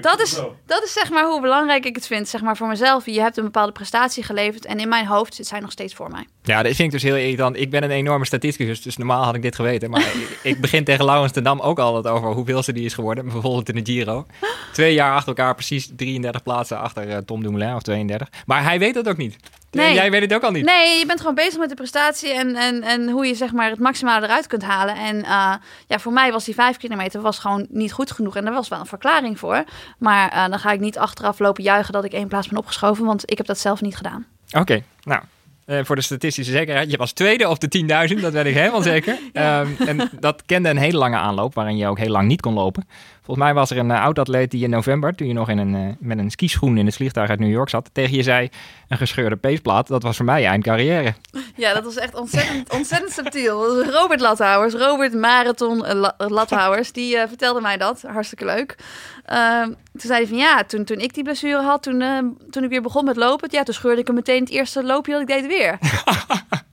Dat, 0.00 0.20
is, 0.20 0.40
dat 0.66 0.82
is 0.84 0.92
zeg 0.92 1.10
maar 1.10 1.24
hoe 1.24 1.40
belangrijk 1.40 1.84
ik 1.84 1.94
het 1.94 2.06
vind. 2.06 2.28
Zeg 2.28 2.40
maar 2.40 2.56
voor 2.56 2.68
mezelf. 2.68 3.06
Je 3.06 3.20
hebt 3.20 3.36
een 3.36 3.44
bepaalde 3.44 3.72
prestatie 3.72 4.22
geleverd. 4.22 4.64
En 4.64 4.80
in 4.80 4.88
mijn 4.88 5.06
hoofd 5.06 5.34
zit 5.34 5.46
zij 5.46 5.60
nog 5.60 5.70
steeds 5.70 5.94
voor 5.94 6.10
mij. 6.10 6.26
Ja, 6.48 6.62
dat 6.62 6.74
vind 6.74 6.78
ik 6.78 6.90
dus 6.90 7.02
heel 7.02 7.16
irritant. 7.16 7.56
Ik 7.56 7.70
ben 7.70 7.82
een 7.82 7.90
enorme 7.90 8.24
statisticus, 8.24 8.82
dus 8.82 8.96
normaal 8.96 9.24
had 9.24 9.34
ik 9.34 9.42
dit 9.42 9.54
geweten. 9.54 9.90
Maar 9.90 10.00
ik, 10.00 10.38
ik 10.52 10.60
begin 10.60 10.84
tegen 10.84 11.04
Laurens 11.04 11.32
ten 11.32 11.44
Dam 11.44 11.60
ook 11.60 11.78
altijd 11.78 12.14
over 12.14 12.32
hoeveelste 12.32 12.72
die 12.72 12.84
is 12.84 12.94
geworden. 12.94 13.24
Bijvoorbeeld 13.24 13.68
in 13.68 13.84
de 13.84 13.92
Giro. 13.92 14.26
Twee 14.72 14.94
jaar 14.94 15.14
achter 15.14 15.28
elkaar, 15.28 15.54
precies 15.54 15.90
33 15.96 16.42
plaatsen 16.42 16.78
achter 16.78 17.08
eh, 17.08 17.16
Tom 17.16 17.42
Dumoulin, 17.42 17.74
of 17.74 17.82
32. 17.82 18.28
Maar 18.46 18.62
hij 18.62 18.78
weet 18.78 18.94
dat 18.94 19.08
ook 19.08 19.16
niet. 19.16 19.36
Nee. 19.70 19.94
Jij 19.94 20.10
weet 20.10 20.20
het 20.20 20.34
ook 20.34 20.42
al 20.42 20.50
niet. 20.50 20.64
Nee, 20.64 20.98
je 20.98 21.06
bent 21.06 21.20
gewoon 21.20 21.34
bezig 21.34 21.58
met 21.58 21.68
de 21.68 21.74
prestatie 21.74 22.32
en, 22.32 22.56
en, 22.56 22.82
en 22.82 23.08
hoe 23.08 23.26
je 23.26 23.34
zeg 23.34 23.52
maar 23.52 23.70
het 23.70 23.78
maximale 23.78 24.26
eruit 24.26 24.46
kunt 24.46 24.62
halen. 24.62 24.96
En 24.96 25.22
eh, 25.22 25.54
ja, 25.86 25.98
voor 25.98 26.12
mij 26.12 26.32
was 26.32 26.44
die 26.44 26.54
vijf 26.54 26.76
kilometer 26.76 27.20
was 27.20 27.38
gewoon 27.38 27.66
niet 27.70 27.92
goed 27.92 28.10
genoeg. 28.10 28.36
En 28.36 28.44
daar 28.44 28.54
was 28.54 28.68
wel 28.68 28.80
een 28.80 28.86
verklaring 28.86 29.38
voor. 29.38 29.64
Maar 29.98 30.30
eh, 30.30 30.48
dan 30.48 30.58
ga 30.58 30.72
ik 30.72 30.80
niet 30.80 30.98
achteraf 30.98 31.38
lopen 31.38 31.62
juichen 31.62 31.92
dat 31.92 32.04
ik 32.04 32.12
één 32.12 32.28
plaats 32.28 32.48
ben 32.48 32.58
opgeschoven. 32.58 33.04
Want 33.04 33.30
ik 33.30 33.36
heb 33.36 33.46
dat 33.46 33.58
zelf 33.58 33.80
niet 33.80 33.96
gedaan. 33.96 34.26
Oké, 34.52 34.82
nou. 35.02 35.22
Eh, 35.68 35.78
voor 35.84 35.96
de 35.96 36.02
statistische 36.02 36.52
zekerheid. 36.52 36.90
Je 36.90 36.96
was 36.96 37.12
tweede 37.12 37.48
op 37.48 37.60
de 37.60 37.68
10.000, 38.14 38.20
dat 38.20 38.32
weet 38.32 38.46
ik 38.46 38.54
helemaal 38.54 38.82
zeker. 38.94 39.18
Ehm, 39.32 39.68
en 39.86 40.10
dat 40.20 40.42
kende 40.46 40.68
een 40.68 40.76
hele 40.76 40.98
lange 40.98 41.16
aanloop, 41.16 41.54
waarin 41.54 41.76
je 41.76 41.86
ook 41.86 41.98
heel 41.98 42.10
lang 42.10 42.28
niet 42.28 42.40
kon 42.40 42.54
lopen. 42.54 42.88
Volgens 43.28 43.46
mij 43.48 43.56
was 43.56 43.70
er 43.70 43.78
een 43.78 43.90
uh, 43.90 44.02
oud-atleet 44.02 44.50
die 44.50 44.64
in 44.64 44.70
november, 44.70 45.14
toen 45.14 45.26
je 45.26 45.32
nog 45.34 45.48
in 45.48 45.58
een, 45.58 45.74
eh, 45.74 45.94
met 45.98 46.18
een 46.18 46.30
skischoen 46.30 46.78
in 46.78 46.86
het 46.86 46.94
vliegtuig 46.94 47.30
uit 47.30 47.38
New 47.38 47.50
York 47.50 47.68
zat, 47.68 47.90
tegen 47.92 48.16
je 48.16 48.22
zei, 48.22 48.48
een 48.88 48.96
gescheurde 48.96 49.36
peesplaat, 49.36 49.86
dat 49.86 50.02
was 50.02 50.16
voor 50.16 50.24
mij 50.24 50.46
eind 50.46 50.64
carrière. 50.64 51.14
Ja, 51.56 51.74
dat 51.74 51.84
was 51.84 51.96
echt 51.96 52.14
ontzettend, 52.14 52.72
ontzettend 52.72 53.12
subtiel. 53.12 53.84
Robert 53.84 54.20
Lathouwers, 54.20 54.74
Robert 54.74 55.14
Marathon 55.14 55.84
eh, 55.84 55.94
La- 55.94 56.14
Lathouwers, 56.18 56.92
die 56.92 57.16
eh, 57.16 57.28
vertelde 57.28 57.60
mij 57.60 57.76
dat. 57.76 58.02
Hartstikke 58.06 58.44
leuk. 58.44 58.76
Ehm, 59.24 59.64
toen 59.66 59.76
zei 60.10 60.18
hij 60.18 60.26
van 60.26 60.36
ja, 60.36 60.64
toen, 60.64 60.84
toen 60.84 60.98
ik 60.98 61.14
die 61.14 61.24
blessure 61.24 61.62
had, 61.62 61.82
toen, 61.82 62.00
eh, 62.00 62.18
toen 62.50 62.64
ik 62.64 62.70
weer 62.70 62.82
begon 62.82 63.04
met 63.04 63.16
lopen, 63.16 63.48
ja, 63.52 63.62
toen 63.62 63.74
scheurde 63.74 64.00
ik 64.00 64.06
hem 64.06 64.16
meteen 64.16 64.40
het 64.40 64.50
eerste 64.50 64.84
loopje 64.84 65.12
dat 65.12 65.20
ik 65.20 65.26
deed 65.26 65.46
weer. 65.46 65.78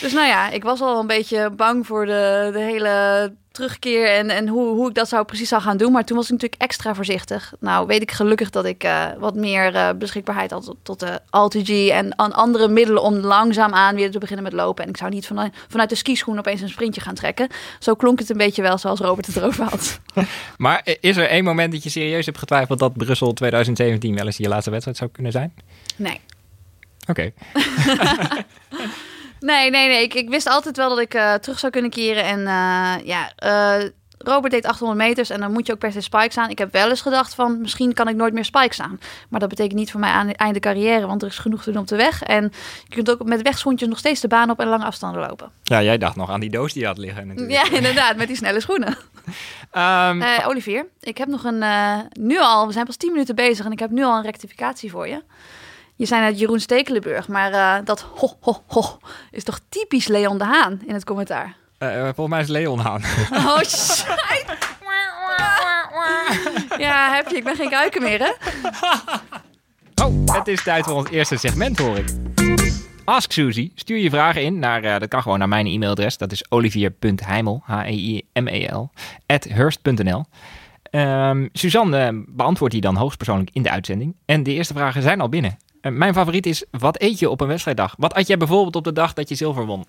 dus 0.00 0.12
nou 0.12 0.26
ja, 0.26 0.50
ik 0.50 0.62
was 0.62 0.80
al 0.80 1.00
een 1.00 1.06
beetje 1.06 1.50
bang 1.50 1.86
voor 1.86 2.06
de, 2.06 2.50
de 2.52 2.60
hele 2.60 3.32
terugkeer 3.56 4.08
en, 4.08 4.30
en 4.30 4.48
hoe, 4.48 4.68
hoe 4.68 4.88
ik 4.88 4.94
dat 4.94 5.08
zou 5.08 5.24
precies 5.24 5.48
zou 5.48 5.62
gaan 5.62 5.76
doen. 5.76 5.92
Maar 5.92 6.04
toen 6.04 6.16
was 6.16 6.26
ik 6.26 6.32
natuurlijk 6.32 6.62
extra 6.62 6.94
voorzichtig. 6.94 7.54
Nou 7.60 7.86
weet 7.86 8.02
ik 8.02 8.10
gelukkig 8.10 8.50
dat 8.50 8.64
ik 8.64 8.84
eh, 8.84 9.04
wat 9.18 9.34
meer 9.34 9.74
eh, 9.74 9.88
beschikbaarheid 9.98 10.50
had 10.50 10.64
tot, 10.64 10.76
tot 10.82 11.00
de 11.00 11.20
AltiG 11.30 11.88
en 11.88 12.18
aan 12.18 12.32
andere 12.32 12.68
middelen 12.68 13.02
om 13.02 13.14
langzaamaan 13.14 13.94
weer 13.94 14.10
te 14.10 14.18
beginnen 14.18 14.44
met 14.44 14.52
lopen. 14.52 14.84
En 14.84 14.90
ik 14.90 14.96
zou 14.96 15.10
niet 15.10 15.26
vanuit, 15.26 15.54
vanuit 15.68 15.88
de 15.88 15.94
skischoen 15.94 16.38
opeens 16.38 16.60
een 16.60 16.68
sprintje 16.68 17.00
gaan 17.00 17.14
trekken. 17.14 17.48
Zo 17.78 17.94
klonk 17.94 18.18
het 18.18 18.30
een 18.30 18.36
beetje 18.36 18.62
wel 18.62 18.78
zoals 18.78 19.00
Robert 19.00 19.26
het 19.26 19.36
erover 19.36 19.64
had. 19.64 20.00
Maar 20.56 20.86
is 21.00 21.16
er 21.16 21.28
één 21.28 21.44
moment 21.44 21.72
dat 21.72 21.82
je 21.82 21.90
serieus 21.90 22.26
hebt 22.26 22.38
getwijfeld 22.38 22.78
dat 22.78 22.96
Brussel 22.96 23.32
2017 23.32 24.14
wel 24.14 24.26
eens 24.26 24.36
je 24.36 24.48
laatste 24.48 24.70
wedstrijd 24.70 24.96
zou 24.98 25.10
kunnen 25.10 25.32
zijn? 25.32 25.54
Nee. 25.96 26.20
Oké. 27.06 27.32
Nee, 29.40 29.70
nee, 29.70 29.88
nee. 29.88 30.02
Ik, 30.02 30.14
ik 30.14 30.28
wist 30.28 30.48
altijd 30.48 30.76
wel 30.76 30.88
dat 30.88 30.98
ik 30.98 31.14
eh, 31.14 31.34
terug 31.34 31.58
zou 31.58 31.72
kunnen 31.72 31.90
keren. 31.90 32.24
En 32.24 32.38
eh, 32.46 33.06
ja, 33.06 33.32
eh, 33.36 33.88
Robert 34.18 34.52
deed 34.52 34.66
800 34.66 34.98
meters 35.00 35.30
en 35.30 35.40
dan 35.40 35.52
moet 35.52 35.66
je 35.66 35.72
ook 35.72 35.78
per 35.78 35.92
se 35.92 36.00
spikes 36.00 36.36
aan. 36.38 36.50
Ik 36.50 36.58
heb 36.58 36.72
wel 36.72 36.88
eens 36.88 37.00
gedacht 37.00 37.34
van 37.34 37.60
misschien 37.60 37.92
kan 37.94 38.08
ik 38.08 38.16
nooit 38.16 38.32
meer 38.32 38.44
spikes 38.44 38.80
aan. 38.80 39.00
Maar 39.28 39.40
dat 39.40 39.48
betekent 39.48 39.74
niet 39.78 39.90
voor 39.90 40.00
mij 40.00 40.10
aan 40.10 40.30
einde 40.32 40.60
carrière, 40.60 41.06
want 41.06 41.22
er 41.22 41.28
is 41.28 41.38
genoeg 41.38 41.62
te 41.62 41.70
doen 41.72 41.80
op 41.80 41.88
de 41.88 41.96
weg. 41.96 42.22
En 42.22 42.52
je 42.88 42.94
kunt 42.94 43.10
ook 43.10 43.24
met 43.24 43.42
wegschoentjes 43.42 43.88
nog 43.88 43.98
steeds 43.98 44.20
de 44.20 44.28
baan 44.28 44.50
op 44.50 44.60
en 44.60 44.66
lange 44.68 44.84
afstanden 44.84 45.26
lopen. 45.28 45.50
Ja, 45.62 45.82
jij 45.82 45.98
dacht 45.98 46.16
nog 46.16 46.30
aan 46.30 46.40
die 46.40 46.50
doos 46.50 46.72
die 46.72 46.82
je 46.82 46.88
had 46.88 46.98
liggen 46.98 47.26
natuurlijk. 47.26 47.66
Ja, 47.66 47.76
inderdaad, 47.76 48.16
met 48.16 48.26
die 48.26 48.36
snelle 48.36 48.60
schoenen. 48.60 48.96
Ehm, 49.70 50.22
Eh, 50.22 50.48
Olivier, 50.48 50.86
ik 51.00 51.18
heb 51.18 51.28
nog 51.28 51.44
een, 51.44 51.64
nu 52.12 52.40
al, 52.40 52.66
we 52.66 52.72
zijn 52.72 52.86
pas 52.86 52.96
10 52.96 53.12
minuten 53.12 53.34
bezig 53.34 53.64
en 53.64 53.72
ik 53.72 53.78
heb 53.78 53.90
nu 53.90 54.04
al 54.04 54.16
een 54.16 54.22
rectificatie 54.22 54.90
voor 54.90 55.08
je. 55.08 55.22
Je 55.96 56.06
zei 56.06 56.20
net 56.20 56.38
Jeroen 56.38 56.60
Stekelenburg, 56.60 57.28
maar 57.28 57.52
eh, 57.52 57.84
dat 57.84 58.00
ho, 58.00 58.28
ho, 58.40 58.62
ho 58.66 58.98
is 59.30 59.44
toch 59.44 59.60
typisch 59.68 60.06
Leon 60.06 60.38
de 60.38 60.44
Haan 60.44 60.80
in 60.86 60.94
het 60.94 61.04
commentaar. 61.04 61.56
Eh, 61.78 62.02
volgens 62.02 62.28
mij 62.28 62.40
is 62.40 62.48
Leon 62.48 62.78
Haan. 62.78 63.02
Oh, 63.32 63.58
shit. 63.58 64.06
Ja, 66.78 67.14
heb 67.14 67.28
je. 67.28 67.36
Ik 67.36 67.44
ben 67.44 67.56
geen 67.56 67.70
kuiken 67.70 68.02
meer, 68.02 68.18
hè? 68.18 68.32
Oh, 70.04 70.34
het 70.34 70.48
is 70.48 70.62
tijd 70.62 70.84
voor 70.84 70.94
ons 70.94 71.10
eerste 71.10 71.36
segment, 71.36 71.78
hoor 71.78 71.96
ik. 71.96 72.08
Ask 73.04 73.32
Suzy. 73.32 73.70
Stuur 73.74 73.98
je 73.98 74.10
vragen 74.10 74.42
in 74.42 74.58
naar, 74.58 75.00
dat 75.00 75.08
kan 75.08 75.22
gewoon 75.22 75.38
naar 75.38 75.48
mijn 75.48 75.66
e-mailadres. 75.66 76.18
Dat 76.18 76.32
is 76.32 76.50
olivier.heimel, 76.50 77.62
H-E-I-M-E-L, 77.64 78.90
at 79.26 79.44
hurst.nl. 79.44 80.24
Ehm, 80.90 81.48
Suzanne 81.52 82.24
beantwoordt 82.28 82.72
die 82.74 82.82
dan 82.82 82.96
hoogstpersoonlijk 82.96 83.50
in 83.52 83.62
de 83.62 83.70
uitzending. 83.70 84.14
En 84.24 84.42
de 84.42 84.52
eerste 84.52 84.74
vragen 84.74 85.02
zijn 85.02 85.20
al 85.20 85.28
binnen. 85.28 85.56
Eh, 85.86 85.92
mijn 85.92 86.14
favoriet 86.14 86.46
is, 86.46 86.64
wat 86.70 87.00
eet 87.00 87.18
je 87.18 87.30
op 87.30 87.40
een 87.40 87.46
wedstrijddag? 87.46 87.94
Wat 87.98 88.14
at 88.14 88.26
jij 88.26 88.36
bijvoorbeeld 88.36 88.76
op 88.76 88.84
de 88.84 88.92
dag 88.92 89.12
dat 89.12 89.28
je 89.28 89.34
zilver 89.34 89.66
won? 89.66 89.84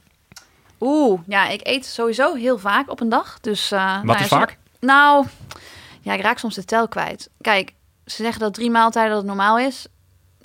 Oeh, 0.79 1.19
ja, 1.27 1.47
ik 1.47 1.67
eet 1.67 1.85
sowieso 1.85 2.33
heel 2.33 2.57
vaak 2.59 2.89
op 2.89 2.99
een 2.99 3.09
dag. 3.09 3.39
Dus, 3.39 3.71
eh, 3.71 3.79
nou 3.79 4.05
Wat 4.05 4.15
ja, 4.17 4.21
is 4.21 4.27
zo- 4.27 4.37
vaak? 4.37 4.57
Nou, 4.79 5.25
ja, 6.01 6.13
ik 6.13 6.21
raak 6.21 6.37
soms 6.37 6.55
de 6.55 6.65
tel 6.65 6.87
kwijt. 6.87 7.29
Kijk, 7.41 7.73
ze 8.05 8.15
zeggen 8.23 8.41
dat 8.41 8.53
drie 8.53 8.69
maaltijden 8.71 9.09
dat 9.11 9.19
het 9.19 9.27
normaal 9.27 9.59
is. 9.59 9.87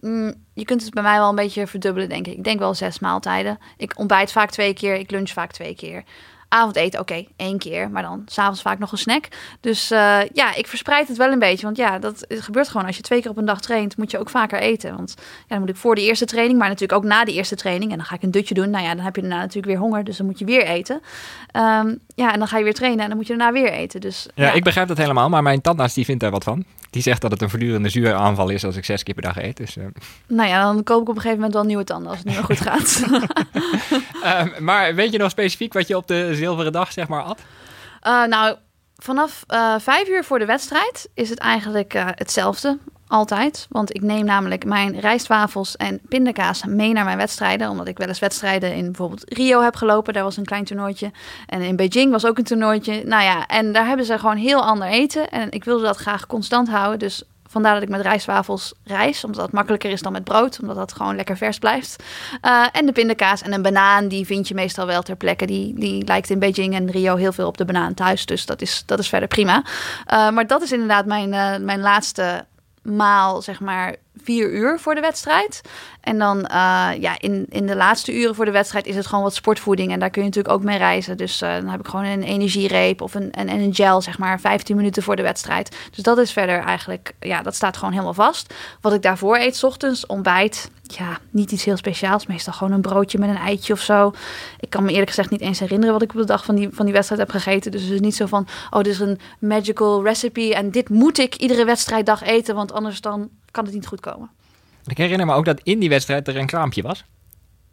Mm, 0.01 0.35
je 0.55 0.65
kunt 0.65 0.83
het 0.83 0.95
bij 0.95 1.03
mij 1.03 1.19
wel 1.19 1.29
een 1.29 1.35
beetje 1.35 1.67
verdubbelen, 1.67 2.09
denk 2.09 2.27
ik. 2.27 2.37
Ik 2.37 2.45
denk 2.45 2.59
wel 2.59 2.75
zes 2.75 2.99
maaltijden. 2.99 3.59
Ik 3.77 3.99
ontbijt 3.99 4.33
vaak 4.33 4.51
twee 4.51 4.75
keer, 4.75 4.95
ik 4.95 5.11
lunch 5.11 5.31
vaak 5.31 5.53
twee 5.53 5.75
keer. 5.75 6.05
Avondeten, 6.53 7.01
oké, 7.01 7.25
één 7.37 7.59
keer, 7.59 7.91
maar 7.91 8.03
dan 8.03 8.23
s'avonds 8.27 8.63
vaak 8.63 8.79
nog 8.79 8.93
een 8.93 8.99
snack. 8.99 9.29
Dus 9.61 9.91
eh, 9.91 10.19
ja, 10.33 10.55
ik 10.55 10.67
verspreid 10.67 11.09
het 11.09 11.17
wel 11.17 11.33
een 11.33 11.39
beetje. 11.39 11.65
Want 11.65 11.77
ja, 11.77 11.99
dat 11.99 12.25
gebeurt 12.29 12.69
gewoon. 12.69 12.87
Als 12.87 12.97
je 12.97 13.03
twee 13.03 13.21
keer 13.21 13.31
op 13.31 13.37
een 13.37 13.45
dag 13.45 13.61
traint, 13.61 13.97
moet 13.97 14.11
je 14.11 14.19
ook 14.19 14.31
vaker 14.31 14.59
eten. 14.59 14.97
Want 14.97 15.15
ja, 15.19 15.45
dan 15.49 15.59
moet 15.59 15.69
ik 15.69 15.77
voor 15.77 15.95
de 15.95 16.03
eerste 16.03 16.25
training, 16.25 16.59
maar 16.59 16.69
natuurlijk 16.69 16.99
ook 16.99 17.09
na 17.09 17.25
de 17.25 17.33
eerste 17.33 17.57
training. 17.57 17.91
En 17.91 17.97
dan 17.97 18.07
ga 18.07 18.15
ik 18.15 18.23
een 18.23 18.31
dutje 18.31 18.55
doen. 18.55 18.71
Nou 18.71 18.85
ja, 18.85 18.95
dan 18.95 19.05
heb 19.05 19.17
je 19.17 19.21
daarna 19.21 19.41
natuurlijk 19.41 19.67
weer 19.67 19.79
honger, 19.79 20.05
dus 20.05 20.17
dan 20.17 20.27
moet 20.27 20.39
je 20.39 20.45
weer 20.45 20.65
eten. 20.65 21.01
Ehm, 21.51 21.95
ja, 22.15 22.33
en 22.33 22.39
dan 22.39 22.49
ga 22.49 22.59
je 22.59 22.65
weer 22.65 22.75
trainen 22.75 23.01
en 23.01 23.09
dan 23.09 23.17
moet 23.17 23.27
je 23.27 23.37
daarna 23.37 23.53
weer 23.53 23.73
eten. 23.73 24.01
Dus 24.01 24.29
Ja, 24.35 24.53
ik 24.53 24.65
begrijp 24.65 24.89
dat 24.89 24.97
helemaal, 24.97 25.29
maar 25.29 25.43
mijn 25.43 25.61
tandarts 25.61 25.95
die 25.95 26.05
vindt 26.05 26.21
daar 26.21 26.31
wat 26.31 26.45
van. 26.45 26.65
Die 26.93 27.03
zegt 27.03 27.21
dat 27.21 27.31
het 27.31 27.43
een 27.43 27.51
voortdurende 27.51 27.89
zuuraanval 27.89 28.49
is 28.49 28.65
als 28.65 28.77
ik 28.77 28.85
zes 28.85 29.03
keer 29.03 29.15
per 29.15 29.23
dag 29.23 29.37
eet. 29.37 29.57
Dus, 29.57 29.77
eh, 29.77 29.85
Nou 30.27 30.49
ja, 30.49 30.63
dan 30.63 30.83
koop 30.83 31.03
ik 31.03 31.09
op 31.09 31.15
een 31.15 31.21
gegeven 31.21 31.37
moment 31.37 31.55
wel 31.55 31.65
nieuwe 31.65 31.85
tanden 31.85 32.09
als 32.09 32.19
het 32.19 32.27
niet 32.27 32.37
meer 32.37 32.45
goed 32.45 32.61
gaat. 32.61 33.03
Ehm, 34.23 34.65
maar 34.65 34.95
weet 34.95 35.13
je 35.13 35.19
nog 35.19 35.31
specifiek 35.31 35.73
wat 35.73 35.89
je 35.89 35.97
op 35.97 36.07
de 36.07 36.35
zilveren 36.35 36.73
dag 36.73 36.93
zeg 36.93 37.09
maar 37.09 37.23
at? 37.23 37.41
Eh, 38.01 38.25
nou, 38.25 38.57
vanaf 38.97 39.45
eh, 39.47 39.75
vijf 39.79 40.09
uur 40.09 40.25
voor 40.25 40.39
de 40.39 40.45
wedstrijd 40.45 41.09
is 41.15 41.31
het 41.31 41.39
eigenlijk 41.39 41.95
eh, 41.95 42.07
hetzelfde. 42.11 42.79
Altijd. 43.13 43.67
Want 43.71 43.95
ik 43.95 44.03
neem 44.03 44.25
namelijk 44.25 44.65
mijn 44.65 45.01
rijstwafels 45.01 45.77
en 45.77 46.01
pindakaas 46.09 46.65
mee 46.65 46.93
naar 46.93 47.05
mijn 47.05 47.17
wedstrijden. 47.17 47.69
Omdat 47.69 47.89
ik 47.89 47.99
wel 47.99 48.09
eens 48.09 48.19
wedstrijden 48.19 48.75
in 48.75 48.85
bijvoorbeeld 48.85 49.25
Rio 49.35 49.61
heb 49.61 49.77
gelopen. 49.77 50.15
Daar 50.15 50.23
was 50.23 50.37
een 50.37 50.45
klein 50.45 50.65
toernooitje. 50.65 51.11
En 51.47 51.63
in 51.63 51.77
Beijing 51.77 52.11
was 52.11 52.27
ook 52.27 52.39
een 52.39 52.45
toernooitje. 52.45 53.05
Nou 53.05 53.23
ja, 53.23 53.47
en 53.47 53.73
daar 53.73 53.87
hebben 53.87 54.07
ze 54.07 54.19
gewoon 54.19 54.37
heel 54.37 54.65
ander 54.65 54.89
eten. 54.89 55.31
En 55.31 55.51
ik 55.51 55.65
wilde 55.65 55.85
dat 55.85 55.97
graag 55.97 56.27
constant 56.27 56.69
houden. 56.69 56.99
Dus 56.99 57.23
vandaar 57.47 57.75
dat 57.75 57.83
ik 57.83 57.89
met 57.89 58.01
rijstwafels 58.01 58.75
reis. 58.85 59.25
Omdat 59.25 59.43
het 59.43 59.53
makkelijker 59.53 59.91
is 59.91 60.03
dan 60.03 60.13
met 60.13 60.25
brood. 60.25 60.59
Omdat 60.61 60.77
dat 60.77 60.93
gewoon 60.93 61.17
lekker 61.17 61.37
vers 61.37 61.59
blijft. 61.59 62.03
Eh, 62.41 62.67
en 62.73 62.87
de 62.87 62.93
pindakaas 62.93 63.43
en 63.43 63.53
een 63.53 63.63
banaan, 63.63 64.09
die 64.09 64.27
vind 64.27 64.49
je 64.49 64.55
meestal 64.55 64.87
wel 64.87 65.03
ter 65.03 65.17
plekke. 65.17 65.47
Die, 65.47 65.75
die 65.75 66.05
lijkt 66.05 66.31
in 66.31 66.39
Beijing 66.39 66.75
en 66.75 66.91
Rio 66.91 67.17
heel 67.17 67.33
veel 67.33 67.47
op 67.47 67.57
de 67.57 67.65
banaan 67.65 67.95
thuis. 67.95 68.27
Dus 68.27 68.47
dat 68.47 68.63
is, 68.63 68.83
dat 68.87 68.99
is 68.99 69.09
verder 69.09 69.29
prima. 69.29 69.65
Eh, 70.07 70.31
maar 70.31 70.47
dat 70.47 70.63
is 70.63 70.73
inderdaad 70.73 71.07
mijn, 71.07 71.33
eh, 71.33 71.57
mijn 71.59 71.81
laatste 71.81 72.45
maal, 72.83 73.43
zeg 73.43 73.61
maar, 73.61 73.97
vier 74.23 74.53
uur 74.53 74.79
voor 74.79 74.95
de 74.95 75.01
wedstrijd. 75.01 75.61
En 76.01 76.19
dan 76.19 76.47
eh, 76.47 76.91
ja, 76.99 77.15
in, 77.19 77.47
in 77.49 77.67
de 77.67 77.77
laatste 77.77 78.15
uren 78.15 78.35
voor 78.35 78.45
de 78.45 78.51
wedstrijd 78.51 78.87
is 78.87 78.97
het 78.97 79.07
gewoon 79.07 79.25
wat 79.25 79.35
sportvoeding. 79.35 79.93
En 79.93 79.99
daar 79.99 80.11
kun 80.11 80.23
je 80.23 80.29
natuurlijk 80.29 80.55
ook 80.55 80.63
mee 80.63 80.79
reizen. 80.79 81.17
Dus 81.17 81.43
eh, 81.43 81.55
dan 81.55 81.69
heb 81.69 81.81
ik 81.81 81.87
gewoon 81.87 82.05
een 82.05 82.23
energiereep 82.23 83.01
of 83.01 83.15
een, 83.15 83.29
een, 83.31 83.49
een 83.49 83.75
gel, 83.75 84.01
zeg 84.01 84.19
maar, 84.19 84.41
15 84.41 84.77
minuten 84.77 85.03
voor 85.03 85.17
de 85.17 85.23
wedstrijd. 85.23 85.77
Dus 85.91 86.05
dat 86.05 86.19
is 86.19 86.33
verder 86.33 86.59
eigenlijk, 86.59 87.13
ja, 87.21 87.43
dat 87.43 87.55
staat 87.55 87.77
gewoon 87.77 87.93
helemaal 87.93 88.15
vast. 88.15 88.55
Wat 88.81 88.93
ik 88.93 89.03
daarvoor 89.03 89.37
eet, 89.37 89.57
's 89.57 89.63
ochtends, 89.63 90.07
ontbijt, 90.07 90.71
ja, 90.83 91.19
niet 91.31 91.53
iets 91.53 91.65
heel 91.65 91.77
speciaals. 91.77 92.27
Meestal 92.27 92.53
gewoon 92.53 92.73
een 92.73 92.81
broodje 92.81 93.19
met 93.19 93.29
een 93.29 93.37
eitje 93.37 93.73
of 93.73 93.81
zo. 93.81 94.13
Ik 94.61 94.71
kan 94.71 94.85
me 94.85 94.91
eerlijk 94.91 95.09
gezegd 95.09 95.31
niet 95.31 95.41
eens 95.41 95.59
herinneren 95.59 95.93
wat 95.93 96.03
ik 96.03 96.11
op 96.11 96.21
de 96.21 96.27
dag 96.27 96.45
van 96.45 96.55
die, 96.55 96.69
van 96.73 96.85
die 96.85 96.95
wedstrijd 96.95 97.21
heb 97.21 97.31
gegeten. 97.31 97.71
Dus 97.71 97.83
het 97.83 97.91
is 97.91 98.01
niet 98.01 98.17
zo 98.17 98.27
van, 98.27 98.47
oh, 98.71 98.83
dit 98.83 98.93
is 98.93 99.01
een 99.01 99.19
magical 99.39 100.05
recipe 100.05 100.55
en 100.55 100.71
dit 100.71 100.89
moet 100.89 101.19
ik 101.19 101.35
iedere 101.35 101.65
wedstrijddag 101.65 102.23
eten, 102.23 102.55
want 102.55 102.73
anders 102.73 103.01
dan 103.01 103.31
kan 103.53 103.65
het 103.65 103.75
niet 103.75 103.87
goed 103.87 104.01
komen. 104.01 104.31
Ik 104.87 104.99
herinner 104.99 105.27
me 105.27 105.33
ook 105.33 105.45
dat 105.45 105.61
in 105.63 105.79
die 105.79 105.89
wedstrijd 105.89 106.29
er 106.29 106.37
een 106.37 106.47
kraampje 106.47 106.83
was. 106.83 107.05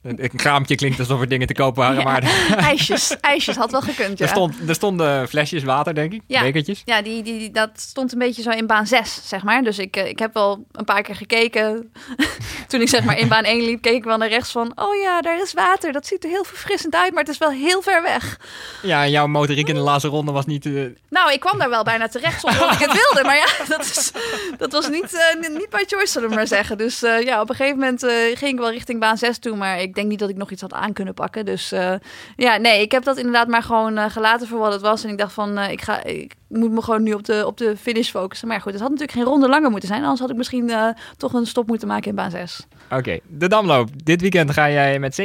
Een 0.04 0.32
kraampje 0.36 0.76
klinkt 0.76 1.00
alsof 1.00 1.22
er 1.22 1.28
dingen 1.28 1.48
te 1.48 1.54
koop 1.54 1.76
waren, 1.76 1.98
Ja. 1.98 2.04
maar 2.04 2.24
ijsjes, 2.58 3.20
ijsjes 3.20 3.56
had 3.56 3.72
wel 3.72 3.82
gekund, 3.82 4.18
ja. 4.18 4.26
er, 4.26 4.32
stond, 4.32 4.56
er 4.68 4.76
stonden 4.76 5.28
flesjes 5.30 5.64
water, 5.64 5.94
denk 5.96 6.14
ik. 6.14 6.22
Ja. 6.28 6.42
Bekertjes. 6.42 6.82
Ja, 6.86 7.02
die, 7.02 7.24
die, 7.24 7.52
dat 7.52 7.70
stond 7.76 8.12
een 8.14 8.20
beetje 8.20 8.42
zo 8.42 8.50
in 8.50 8.68
baan 8.68 8.88
6, 8.88 9.22
zeg 9.24 9.44
maar. 9.44 9.64
Dus 9.64 9.80
ik, 9.80 9.96
eh, 9.96 10.08
ik 10.08 10.20
heb 10.20 10.34
wel 10.34 10.66
een 10.72 10.86
paar 10.86 11.02
keer 11.02 11.16
gekeken. 11.16 11.92
Toen 12.68 12.82
ik 12.82 12.90
zeg 12.90 13.04
maar 13.04 13.18
in 13.18 13.28
baan 13.28 13.44
1 13.44 13.62
liep, 13.66 13.82
keek 13.82 13.94
ik 13.96 14.04
wel 14.04 14.18
naar 14.18 14.28
rechts 14.30 14.52
van... 14.52 14.72
Oh 14.76 14.96
ja, 15.02 15.22
daar 15.22 15.42
is 15.42 15.54
water. 15.54 15.92
Dat 15.92 16.08
ziet 16.08 16.24
er 16.24 16.30
heel 16.30 16.44
verfrissend 16.44 16.96
uit, 16.96 17.12
maar 17.14 17.24
het 17.24 17.32
is 17.32 17.38
wel 17.38 17.52
heel 17.52 17.82
ver 17.82 18.02
weg. 18.02 18.40
Ja, 18.82 19.04
en 19.04 19.10
jouw 19.12 19.28
motoriek 19.28 19.68
in 19.68 19.76
de 19.76 19.82
laatste 19.82 20.08
ronde 20.10 20.32
was 20.32 20.46
niet... 20.46 20.66
eh, 20.66 20.74
Nou, 21.10 21.32
ik 21.34 21.40
kwam 21.40 21.58
daar 21.60 21.70
wel 21.70 21.84
bijna 21.84 22.08
terecht 22.08 22.42
zonder 22.42 22.60
dat 22.60 22.72
ik 22.74 22.80
het 22.80 22.92
wilde. 22.92 23.24
Maar 23.24 23.36
ja, 23.38 23.48
dat, 23.78 23.82
is, 23.86 24.12
dat 24.58 24.72
was 24.72 24.90
niet, 24.90 25.14
eh, 25.14 25.50
niet 25.50 25.70
bij 25.70 25.84
choice, 25.88 26.12
zullen 26.12 26.30
we 26.30 26.36
maar 26.36 26.48
zeggen. 26.48 26.78
Dus 26.78 27.00
ja, 27.00 27.42
op 27.42 27.50
een 27.50 27.56
gegeven 27.56 27.80
moment 27.80 28.02
ging 28.38 28.52
ik 28.54 28.60
wel 28.60 28.72
richting 28.72 29.00
baan 29.00 29.18
6 29.18 29.38
toe. 29.40 29.56
Maar 29.56 29.80
ik 29.82 29.89
denk 29.96 30.08
niet 30.08 30.20
dat 30.20 30.30
ik 30.30 30.38
nog 30.38 30.52
iets 30.52 30.62
had 30.62 30.74
aan 30.74 30.94
kunnen 30.94 31.14
pakken. 31.14 31.46
Dus 31.46 31.72
eh, 31.72 31.94
ja, 32.36 32.58
nee, 32.58 32.82
ik 32.82 32.92
heb 32.92 33.04
dat 33.04 33.18
inderdaad 33.18 33.48
maar 33.48 33.64
gewoon 33.64 33.98
eh, 33.98 34.10
gelaten 34.10 34.48
voor 34.48 34.60
wat 34.60 34.74
het 34.74 34.82
was. 34.82 35.04
En 35.04 35.10
ik 35.10 35.18
dacht 35.18 35.34
van, 35.34 35.58
eh, 35.58 35.72
ik, 35.72 35.82
ga, 35.82 36.04
ik 36.04 36.36
moet 36.48 36.72
me 36.72 36.82
gewoon 36.82 37.04
nu 37.04 37.14
op 37.14 37.26
de, 37.26 37.44
op 37.46 37.58
de 37.58 37.78
finish 37.78 38.10
focussen. 38.10 38.48
Maar 38.48 38.58
ja, 38.58 38.64
goed, 38.64 38.72
het 38.72 38.82
had 38.82 38.90
natuurlijk 38.90 39.18
geen 39.18 39.28
ronde 39.28 39.50
langer 39.50 39.70
moeten 39.70 39.90
zijn. 39.90 40.02
Anders 40.02 40.20
had 40.20 40.30
ik 40.30 40.36
misschien 40.36 40.72
toch 41.18 41.34
een 41.34 41.46
stop 41.46 41.68
moeten 41.68 41.88
maken 41.88 42.10
in 42.10 42.16
baan 42.16 42.32
6. 42.32 42.68
Oké, 42.90 43.20
de 43.28 43.48
Damloop. 43.48 43.90
Dit 44.04 44.22
weekend 44.22 44.52
ga 44.52 44.70
jij 44.70 45.00
met 45.00 45.22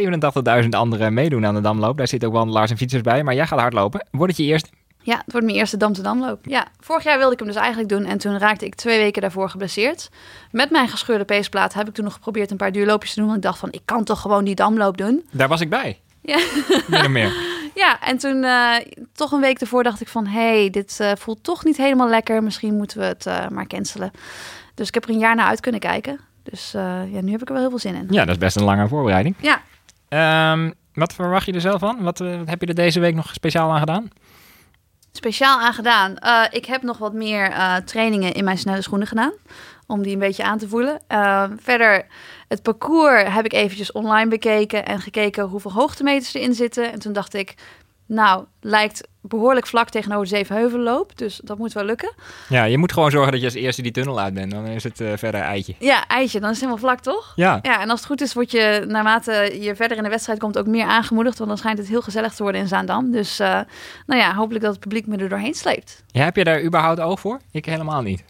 87.000 0.62 0.68
anderen 0.70 1.14
meedoen 1.14 1.46
aan 1.46 1.54
de 1.54 1.60
Damloop. 1.60 1.96
Daar 1.96 2.08
zitten 2.08 2.28
ook 2.28 2.34
wandelaars 2.34 2.70
en 2.70 2.76
fietsers 2.76 3.02
bij, 3.02 3.22
maar 3.22 3.34
jij 3.34 3.46
gaat 3.46 3.60
hardlopen. 3.60 4.06
Wordt 4.10 4.36
het 4.36 4.46
je 4.46 4.52
eerst? 4.52 4.70
Ja, 5.04 5.16
het 5.16 5.32
wordt 5.32 5.46
mijn 5.46 5.58
eerste 5.58 5.76
Dam 5.76 5.92
te 5.92 6.02
Damloop. 6.02 6.38
Ja, 6.42 6.66
vorig 6.80 7.04
jaar 7.04 7.18
wilde 7.18 7.32
ik 7.32 7.38
hem 7.38 7.48
dus 7.48 7.56
eigenlijk 7.56 7.88
doen 7.88 8.04
en 8.04 8.18
toen 8.18 8.38
raakte 8.38 8.64
ik 8.64 8.74
twee 8.74 8.98
weken 8.98 9.22
daarvoor 9.22 9.50
geblesseerd. 9.50 10.10
Met 10.50 10.70
mijn 10.70 10.88
gescheurde 10.88 11.24
peesplaat 11.24 11.74
heb 11.74 11.88
ik 11.88 11.94
toen 11.94 12.04
nog 12.04 12.12
geprobeerd 12.14 12.50
een 12.50 12.56
paar 12.56 12.72
duurloopjes 12.72 13.12
te 13.12 13.18
doen. 13.18 13.26
Want 13.26 13.38
ik 13.38 13.44
dacht 13.44 13.58
van, 13.58 13.72
ik 13.72 13.80
kan 13.84 14.04
toch 14.04 14.20
gewoon 14.20 14.44
die 14.44 14.54
Damloop 14.54 14.96
doen. 14.96 15.24
Daar 15.30 15.48
was 15.48 15.60
ik 15.60 15.70
bij. 15.70 16.00
Ja. 16.20 16.38
Min 16.88 17.00
of 17.00 17.08
meer. 17.08 17.32
Ja, 17.74 18.00
en 18.00 18.18
toen 18.18 18.44
eh, 18.44 18.74
toch 19.12 19.32
een 19.32 19.40
week 19.40 19.60
ervoor 19.60 19.82
dacht 19.82 20.00
ik 20.00 20.08
van, 20.08 20.26
hé, 20.26 20.58
hey, 20.58 20.70
dit 20.70 21.00
eh, 21.00 21.12
voelt 21.18 21.44
toch 21.44 21.64
niet 21.64 21.76
helemaal 21.76 22.08
lekker. 22.08 22.42
Misschien 22.42 22.76
moeten 22.76 22.98
we 22.98 23.04
het 23.04 23.26
eh, 23.26 23.48
maar 23.48 23.66
cancelen. 23.66 24.10
Dus 24.74 24.88
ik 24.88 24.94
heb 24.94 25.04
er 25.04 25.10
een 25.10 25.18
jaar 25.18 25.34
naar 25.34 25.46
uit 25.46 25.60
kunnen 25.60 25.80
kijken. 25.80 26.20
Dus 26.42 26.70
ja, 27.10 27.20
nu 27.20 27.30
heb 27.30 27.40
ik 27.40 27.48
er 27.48 27.52
wel 27.52 27.62
heel 27.62 27.70
veel 27.70 27.78
zin 27.78 27.94
in. 27.94 28.06
Ja, 28.10 28.24
dat 28.24 28.34
is 28.34 28.38
best 28.38 28.56
een 28.56 28.64
lange 28.64 28.88
voorbereiding. 28.88 29.34
Ja, 29.40 29.62
Ehm, 30.14 30.70
wat 30.94 31.14
verwacht 31.14 31.46
je 31.46 31.52
er 31.52 31.60
zelf 31.60 31.80
van? 31.80 32.02
Wat, 32.02 32.18
wat 32.18 32.48
heb 32.48 32.60
je 32.60 32.66
er 32.66 32.74
deze 32.74 33.00
week 33.00 33.14
nog 33.14 33.32
speciaal 33.32 33.72
aan 33.72 33.78
gedaan? 33.78 34.08
Speciaal 35.16 35.60
aan 35.60 35.74
gedaan. 35.74 36.16
Eh, 36.16 36.42
ik 36.50 36.64
heb 36.64 36.82
nog 36.82 36.98
wat 36.98 37.12
meer 37.12 37.50
eh, 37.50 37.76
trainingen 37.76 38.32
in 38.32 38.44
mijn 38.44 38.58
snelle 38.58 38.82
schoenen 38.82 39.06
gedaan. 39.06 39.32
Om 39.86 40.02
die 40.02 40.12
een 40.12 40.18
beetje 40.18 40.44
aan 40.44 40.58
te 40.58 40.68
voelen. 40.68 41.00
Eh, 41.06 41.44
verder, 41.56 42.06
het 42.48 42.62
parcours 42.62 43.22
heb 43.32 43.44
ik 43.44 43.52
eventjes 43.52 43.92
online 43.92 44.30
bekeken. 44.30 44.86
En 44.86 45.00
gekeken 45.00 45.44
hoeveel 45.44 45.72
hoogtemeters 45.72 46.34
erin 46.34 46.54
zitten. 46.54 46.92
En 46.92 46.98
toen 46.98 47.12
dacht 47.12 47.34
ik, 47.34 47.54
nou, 48.06 48.44
lijkt 48.60 49.08
behoorlijk 49.28 49.66
vlak 49.66 49.88
tegenover 49.88 50.22
de 50.22 50.36
Zevenheuvelloop. 50.36 51.18
Dus 51.18 51.40
dat 51.44 51.58
moet 51.58 51.72
wel 51.72 51.84
lukken. 51.84 52.12
Ja, 52.48 52.64
je 52.64 52.78
moet 52.78 52.92
gewoon 52.92 53.10
zorgen 53.10 53.32
dat 53.32 53.40
je 53.40 53.46
als 53.46 53.54
eerste 53.54 53.82
die 53.82 53.92
tunnel 53.92 54.20
uit 54.20 54.34
bent. 54.34 54.50
Dan 54.50 54.66
is 54.66 54.84
het 54.84 55.00
eh, 55.00 55.12
verder 55.16 55.40
eitje. 55.40 55.74
Ja, 55.78 56.06
eitje, 56.06 56.40
dan 56.40 56.50
is 56.50 56.60
het 56.60 56.64
helemaal 56.68 56.88
vlak, 56.88 57.00
toch? 57.00 57.32
Ja, 57.36 57.58
Ja, 57.62 57.80
en 57.80 57.90
als 57.90 57.98
het 57.98 58.08
goed 58.08 58.20
is, 58.20 58.34
word 58.34 58.50
je 58.50 58.84
naarmate 58.88 59.56
je 59.60 59.74
verder 59.76 59.96
in 59.96 60.02
de 60.02 60.08
wedstrijd 60.08 60.38
komt 60.38 60.58
ook 60.58 60.66
meer 60.66 60.86
aangemoedigd. 60.86 61.38
Want 61.38 61.48
dan 61.48 61.58
schijnt 61.58 61.78
het 61.78 61.88
heel 61.88 62.02
gezellig 62.02 62.34
te 62.34 62.42
worden 62.42 62.60
in 62.60 62.68
Zaandam. 62.68 63.10
Dus 63.10 63.40
uh, 63.40 63.60
nou 64.06 64.20
ja, 64.20 64.34
hopelijk 64.34 64.64
dat 64.64 64.72
het 64.72 64.80
publiek 64.80 65.06
me 65.06 65.16
er 65.16 65.28
doorheen 65.28 65.54
sleept. 65.54 66.02
ja, 66.06 66.24
heb 66.24 66.36
je 66.36 66.44
daar 66.44 66.62
überhaupt 66.62 67.00
oog 67.00 67.20
voor? 67.20 67.40
Ik 67.50 67.64
helemaal 67.64 68.02
niet. 68.02 68.24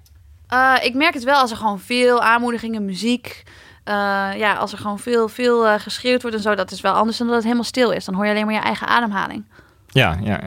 Uh, 0.52 0.74
ik 0.82 0.94
merk 0.94 1.14
het 1.14 1.24
wel 1.24 1.40
als 1.40 1.50
er 1.50 1.56
gewoon 1.56 1.80
veel 1.80 2.22
aanmoedigingen, 2.22 2.84
muziek. 2.84 3.42
Uh, 3.88 3.94
ja, 4.36 4.54
als 4.54 4.72
er 4.72 4.78
gewoon 4.78 4.98
veel, 4.98 5.28
veel 5.28 5.66
uh, 5.66 5.74
geschreeuwd 5.78 6.22
wordt 6.22 6.36
en 6.36 6.42
zo. 6.42 6.54
Dat 6.54 6.70
is 6.70 6.80
wel 6.80 6.92
anders 6.92 7.16
dan 7.16 7.26
dat 7.26 7.34
het 7.36 7.44
helemaal 7.44 7.64
stil 7.64 7.90
is. 7.90 8.04
Dan 8.04 8.14
hoor 8.14 8.24
je 8.24 8.30
alleen 8.30 8.44
maar 8.44 8.54
je 8.54 8.60
eigen 8.60 8.86
ademhaling. 8.86 9.44
Ja, 9.86 10.18
ja. 10.22 10.40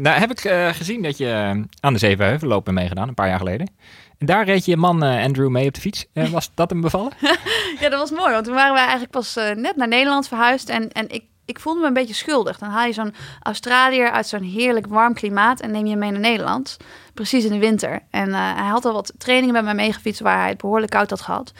Nou 0.00 0.18
heb 0.18 0.30
ik 0.30 0.44
uh, 0.44 0.68
gezien 0.68 1.02
dat 1.02 1.18
je 1.18 1.62
aan 1.80 1.92
de 1.92 1.98
Zevenheuvelloop 1.98 2.64
bent 2.64 2.76
meegedaan, 2.76 3.08
een 3.08 3.14
paar 3.14 3.28
jaar 3.28 3.38
geleden. 3.38 3.70
En 4.18 4.26
daar 4.26 4.44
reed 4.44 4.64
je 4.64 4.76
man 4.76 5.04
uh, 5.04 5.24
Andrew 5.24 5.48
mee 5.48 5.66
op 5.66 5.74
de 5.74 5.80
fiets. 5.80 6.06
Was 6.30 6.50
dat 6.54 6.70
hem 6.70 6.80
bevallen? 6.80 7.12
ja, 7.80 7.88
dat 7.88 7.98
was 7.98 8.10
mooi. 8.10 8.32
Want 8.32 8.44
toen 8.44 8.54
waren 8.54 8.72
we 8.72 8.78
eigenlijk 8.78 9.10
pas 9.10 9.34
net 9.34 9.76
naar 9.76 9.88
Nederland 9.88 10.28
verhuisd. 10.28 10.68
En, 10.68 10.92
en 10.92 11.08
ik, 11.08 11.22
ik 11.44 11.60
voelde 11.60 11.80
me 11.80 11.86
een 11.86 11.92
beetje 11.92 12.14
schuldig. 12.14 12.58
Dan 12.58 12.68
haal 12.68 12.86
je 12.86 12.92
zo'n 12.92 13.14
Australiër 13.40 14.10
uit 14.10 14.26
zo'n 14.26 14.42
heerlijk 14.42 14.86
warm 14.86 15.14
klimaat 15.14 15.60
en 15.60 15.70
neem 15.70 15.86
je 15.86 15.96
mee 15.96 16.10
naar 16.10 16.20
Nederland. 16.20 16.76
precies 17.14 17.44
in 17.44 17.52
de 17.52 17.58
winter. 17.58 18.02
En 18.10 18.28
eh, 18.28 18.54
hij 18.54 18.68
had 18.68 18.84
al 18.84 18.92
wat 18.92 19.12
trainingen 19.18 19.54
met 19.54 19.64
mij 19.64 19.74
meegefietst 19.74 20.20
waar 20.20 20.38
hij 20.38 20.48
het 20.48 20.60
behoorlijk 20.60 20.90
koud 20.90 21.10
had 21.10 21.20
gehad. 21.20 21.52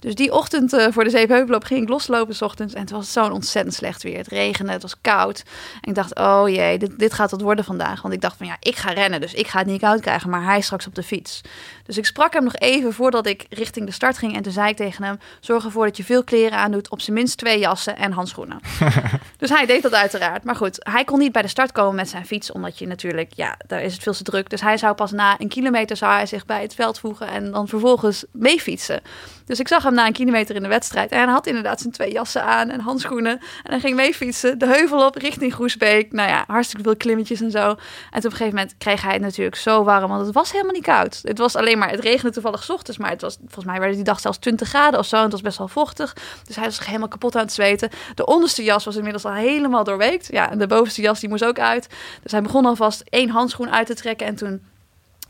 Dus 0.00 0.14
die 0.14 0.32
ochtend 0.32 0.72
eh, 0.72 0.86
voor 0.90 1.04
de 1.04 1.10
Zeepheuvelloop 1.10 1.64
ging 1.64 1.82
ik 1.82 1.88
loslopen 1.88 2.34
s 2.34 2.42
ochtends. 2.42 2.74
En 2.74 2.80
het 2.80 2.90
was 2.90 3.12
zo'n 3.12 3.32
ontzettend 3.32 3.74
slecht 3.74 4.02
weer. 4.02 4.16
Het 4.16 4.26
regende, 4.26 4.72
het 4.72 4.82
was 4.82 5.00
koud. 5.00 5.42
En 5.80 5.88
ik 5.88 5.94
dacht, 5.94 6.18
oh 6.18 6.48
jee, 6.48 6.78
dit, 6.78 6.98
dit 6.98 7.12
gaat 7.12 7.30
wat 7.30 7.40
worden 7.40 7.64
vandaag. 7.64 8.02
Want 8.02 8.14
ik 8.14 8.20
dacht 8.20 8.36
van 8.36 8.46
ja, 8.46 8.56
ik 8.60 8.76
ga 8.76 8.90
rennen, 8.90 9.20
dus 9.20 9.34
ik 9.34 9.46
ga 9.46 9.58
het 9.58 9.66
niet 9.66 9.80
koud 9.80 10.00
krijgen. 10.00 10.30
Maar 10.30 10.44
hij 10.44 10.60
straks 10.60 10.86
op 10.86 10.94
de 10.94 11.02
fiets. 11.02 11.40
Dus 11.84 11.98
ik 11.98 12.06
sprak 12.06 12.32
hem 12.32 12.44
nog 12.44 12.56
even 12.56 12.92
voordat 12.92 13.26
ik 13.26 13.46
richting 13.50 13.86
de 13.86 13.92
start 13.92 14.18
ging. 14.18 14.36
En 14.36 14.42
toen 14.42 14.52
zei 14.52 14.68
ik 14.68 14.76
tegen 14.76 15.04
hem, 15.04 15.18
zorg 15.40 15.64
ervoor 15.64 15.84
dat 15.84 15.96
je 15.96 16.04
veel 16.04 16.24
kleren 16.24 16.58
aandoet. 16.58 16.90
Op 16.90 17.00
zijn 17.00 17.16
minst 17.16 17.36
twee 17.36 17.58
jassen 17.58 17.96
en 17.96 18.12
handschoenen. 18.12 18.60
dus 19.38 19.50
hij 19.50 19.66
deed 19.66 19.82
dat 19.82 19.94
uiteraard. 19.94 20.44
Maar 20.44 20.56
goed, 20.56 20.76
hij 20.78 21.04
kon 21.04 21.18
niet 21.18 21.32
bij 21.32 21.42
de 21.42 21.48
start 21.48 21.72
komen 21.72 21.94
met 21.94 22.08
zijn 22.08 22.26
fiets. 22.26 22.52
Omdat 22.52 22.78
je 22.78 22.86
natuurlijk, 22.86 23.32
ja, 23.34 23.56
daar 23.66 23.82
is 23.82 23.92
het 23.92 24.02
veel 24.02 24.12
te 24.12 24.22
druk. 24.22 24.50
Dus 24.50 24.60
hij 24.60 24.76
zou 24.76 24.94
pas 24.94 25.12
na 25.12 25.36
een 25.38 25.48
kilometer 25.48 25.96
zou 25.96 26.12
hij 26.12 26.26
zich 26.26 26.46
bij 26.46 26.62
het 26.62 26.74
veld 26.74 26.98
voegen. 26.98 27.28
En 27.28 27.50
dan 27.50 27.68
vervolgens 27.68 28.24
mee 28.32 28.60
fietsen. 28.60 29.00
Dus 29.44 29.60
ik 29.60 29.68
zag 29.68 29.84
na 29.92 30.06
een 30.06 30.12
kilometer 30.12 30.54
in 30.54 30.62
de 30.62 30.68
wedstrijd. 30.68 31.10
En 31.10 31.18
hij 31.18 31.32
had 31.32 31.46
inderdaad 31.46 31.80
zijn 31.80 31.92
twee 31.92 32.12
jassen 32.12 32.44
aan 32.44 32.70
en 32.70 32.80
handschoenen. 32.80 33.32
En 33.32 33.70
hij 33.70 33.80
ging 33.80 33.96
mee 33.96 34.14
fietsen, 34.14 34.58
de 34.58 34.66
heuvel 34.66 35.06
op 35.06 35.16
richting 35.16 35.54
Groesbeek. 35.54 36.12
Nou 36.12 36.28
ja, 36.28 36.44
hartstikke 36.46 36.84
veel 36.84 36.96
klimmetjes 36.96 37.40
en 37.40 37.50
zo. 37.50 37.68
En 37.68 37.74
op 37.74 38.24
een 38.24 38.30
gegeven 38.30 38.54
moment 38.54 38.74
kreeg 38.78 39.02
hij 39.02 39.12
het 39.12 39.22
natuurlijk 39.22 39.56
zo 39.56 39.84
warm. 39.84 40.08
Want 40.08 40.26
het 40.26 40.34
was 40.34 40.52
helemaal 40.52 40.72
niet 40.72 40.82
koud. 40.82 41.20
Het 41.22 41.38
was 41.38 41.56
alleen 41.56 41.78
maar, 41.78 41.90
het 41.90 42.00
regende 42.00 42.32
toevallig 42.32 42.70
ochtends. 42.70 42.98
Maar 42.98 43.10
het 43.10 43.20
was, 43.20 43.36
volgens 43.40 43.64
mij 43.64 43.78
werd 43.78 43.86
het 43.86 43.96
die 43.96 44.04
dag 44.04 44.20
zelfs 44.20 44.38
20 44.38 44.68
graden 44.68 44.98
of 44.98 45.06
zo. 45.06 45.16
En 45.16 45.22
het 45.22 45.32
was 45.32 45.40
best 45.40 45.58
wel 45.58 45.68
vochtig. 45.68 46.16
Dus 46.44 46.56
hij 46.56 46.64
was 46.64 46.86
helemaal 46.86 47.08
kapot 47.08 47.36
aan 47.36 47.42
het 47.42 47.52
zweten. 47.52 47.90
De 48.14 48.26
onderste 48.26 48.62
jas 48.62 48.84
was 48.84 48.96
inmiddels 48.96 49.24
al 49.24 49.32
helemaal 49.32 49.84
doorweekt. 49.84 50.28
Ja, 50.30 50.50
en 50.50 50.58
de 50.58 50.66
bovenste 50.66 51.02
jas 51.02 51.20
die 51.20 51.28
moest 51.28 51.44
ook 51.44 51.58
uit. 51.58 51.88
Dus 52.22 52.32
hij 52.32 52.42
begon 52.42 52.66
alvast 52.66 53.02
één 53.08 53.28
handschoen 53.28 53.70
uit 53.70 53.86
te 53.86 53.94
trekken. 53.94 54.26
En 54.26 54.34
toen 54.34 54.62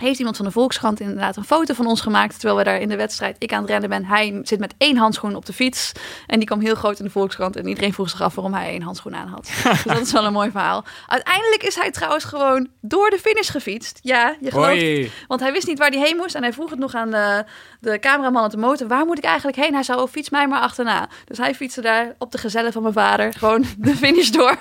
heeft 0.07 0.19
iemand 0.19 0.37
van 0.37 0.45
de 0.45 0.53
Volkskrant 0.53 1.01
inderdaad 1.01 1.37
een 1.37 1.45
foto 1.45 1.75
van 1.75 1.87
ons 1.87 2.01
gemaakt. 2.01 2.33
Terwijl 2.33 2.57
we 2.59 2.65
daar 2.65 2.81
in 2.81 2.89
de 2.89 2.97
wedstrijd, 2.97 3.37
ik 3.39 3.53
aan 3.53 3.61
het 3.61 3.71
rennen 3.71 3.89
ben. 3.89 4.05
Hij 4.05 4.41
zit 4.43 4.59
met 4.59 4.75
één 4.79 4.97
handschoen 4.97 5.37
op 5.37 5.47
de 5.47 5.53
fiets. 5.53 5.93
En 6.27 6.39
die 6.39 6.47
kwam 6.47 6.61
heel 6.61 6.75
groot 6.75 6.99
in 6.99 7.05
de 7.05 7.11
Volkskrant. 7.11 7.57
En 7.57 7.69
iedereen 7.69 7.93
vroeg 7.93 8.11
zich 8.11 8.23
af 8.23 8.35
waarom 8.35 8.55
hij 8.55 8.69
één 8.69 8.83
handschoen 8.83 9.17
aan 9.17 9.29
had. 9.29 9.51
dus 9.73 9.83
dat 9.83 10.01
is 10.01 10.13
wel 10.13 10.25
een 10.25 10.33
mooi 10.33 10.51
verhaal. 10.51 10.85
Uiteindelijk 11.07 11.63
is 11.63 11.75
hij 11.75 11.91
trouwens 11.91 12.25
gewoon 12.25 12.69
door 12.81 13.11
de 13.11 13.19
finish 13.19 13.51
gefietst. 13.51 13.99
Ja, 14.03 14.37
je 14.41 14.51
gelooft 14.51 14.69
Hoi. 14.69 15.13
Want 15.27 15.41
hij 15.41 15.53
wist 15.53 15.67
niet 15.67 15.79
waar 15.79 15.91
hij 15.91 16.01
heen 16.01 16.17
moest. 16.17 16.35
En 16.35 16.43
hij 16.43 16.53
vroeg 16.53 16.71
het 16.71 16.79
nog 16.79 16.95
aan 16.95 17.11
de, 17.11 17.45
de 17.81 17.99
cameraman 17.99 18.45
op 18.45 18.51
de 18.51 18.57
motor. 18.57 18.89
Waar 18.89 19.07
moet 19.07 19.19
ik 19.19 19.25
eigenlijk 19.25 19.57
heen? 19.57 19.75
Hij 19.75 19.83
zei, 19.83 20.01
oh, 20.01 20.09
fiets 20.09 20.31
mij 20.31 20.49
maar 20.49 20.61
achterna. 20.61 21.09
Dus 21.25 21.39
hij 21.39 21.55
fietste 21.55 21.81
daar 21.81 22.15
op 22.19 22.33
de 22.33 22.39
gezellen 22.39 22.73
van 22.73 22.83
mijn 22.83 22.95
vader. 22.95 23.33
Gewoon 23.33 23.65
de 23.79 23.97
finish 23.97 24.31
door. 24.31 24.59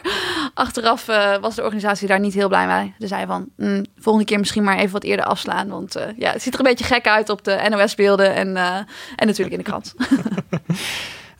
Achteraf 0.54 1.08
eh, 1.08 1.38
was 1.38 1.56
de 1.56 1.64
organisatie 1.64 2.08
daar 2.08 2.20
niet 2.20 2.34
heel 2.34 2.48
blij 2.48 2.68
mee. 2.68 2.94
Ze 3.00 3.08
zei 3.08 3.26
van, 3.26 3.50
mm, 3.58 3.86
volgende 4.00 4.28
keer 4.28 4.40
misschien 4.40 4.64
maar 4.64 4.78
even 4.78 4.92
wat 4.92 5.04
eerder 5.04 5.26
afslaan. 5.28 5.68
Want 5.70 5.96
eh, 5.96 6.06
ja, 6.18 6.32
het 6.32 6.42
ziet 6.42 6.54
er 6.54 6.60
een 6.60 6.66
beetje 6.66 6.86
gek 6.86 7.08
uit 7.08 7.30
op 7.30 7.44
de 7.44 7.66
NOS-beelden. 7.70 8.34
En, 8.36 8.58
eh, 8.58 8.76
en 9.16 9.28
natuurlijk 9.28 9.52
in 9.52 9.58
de 9.58 9.64
krant. 9.64 9.94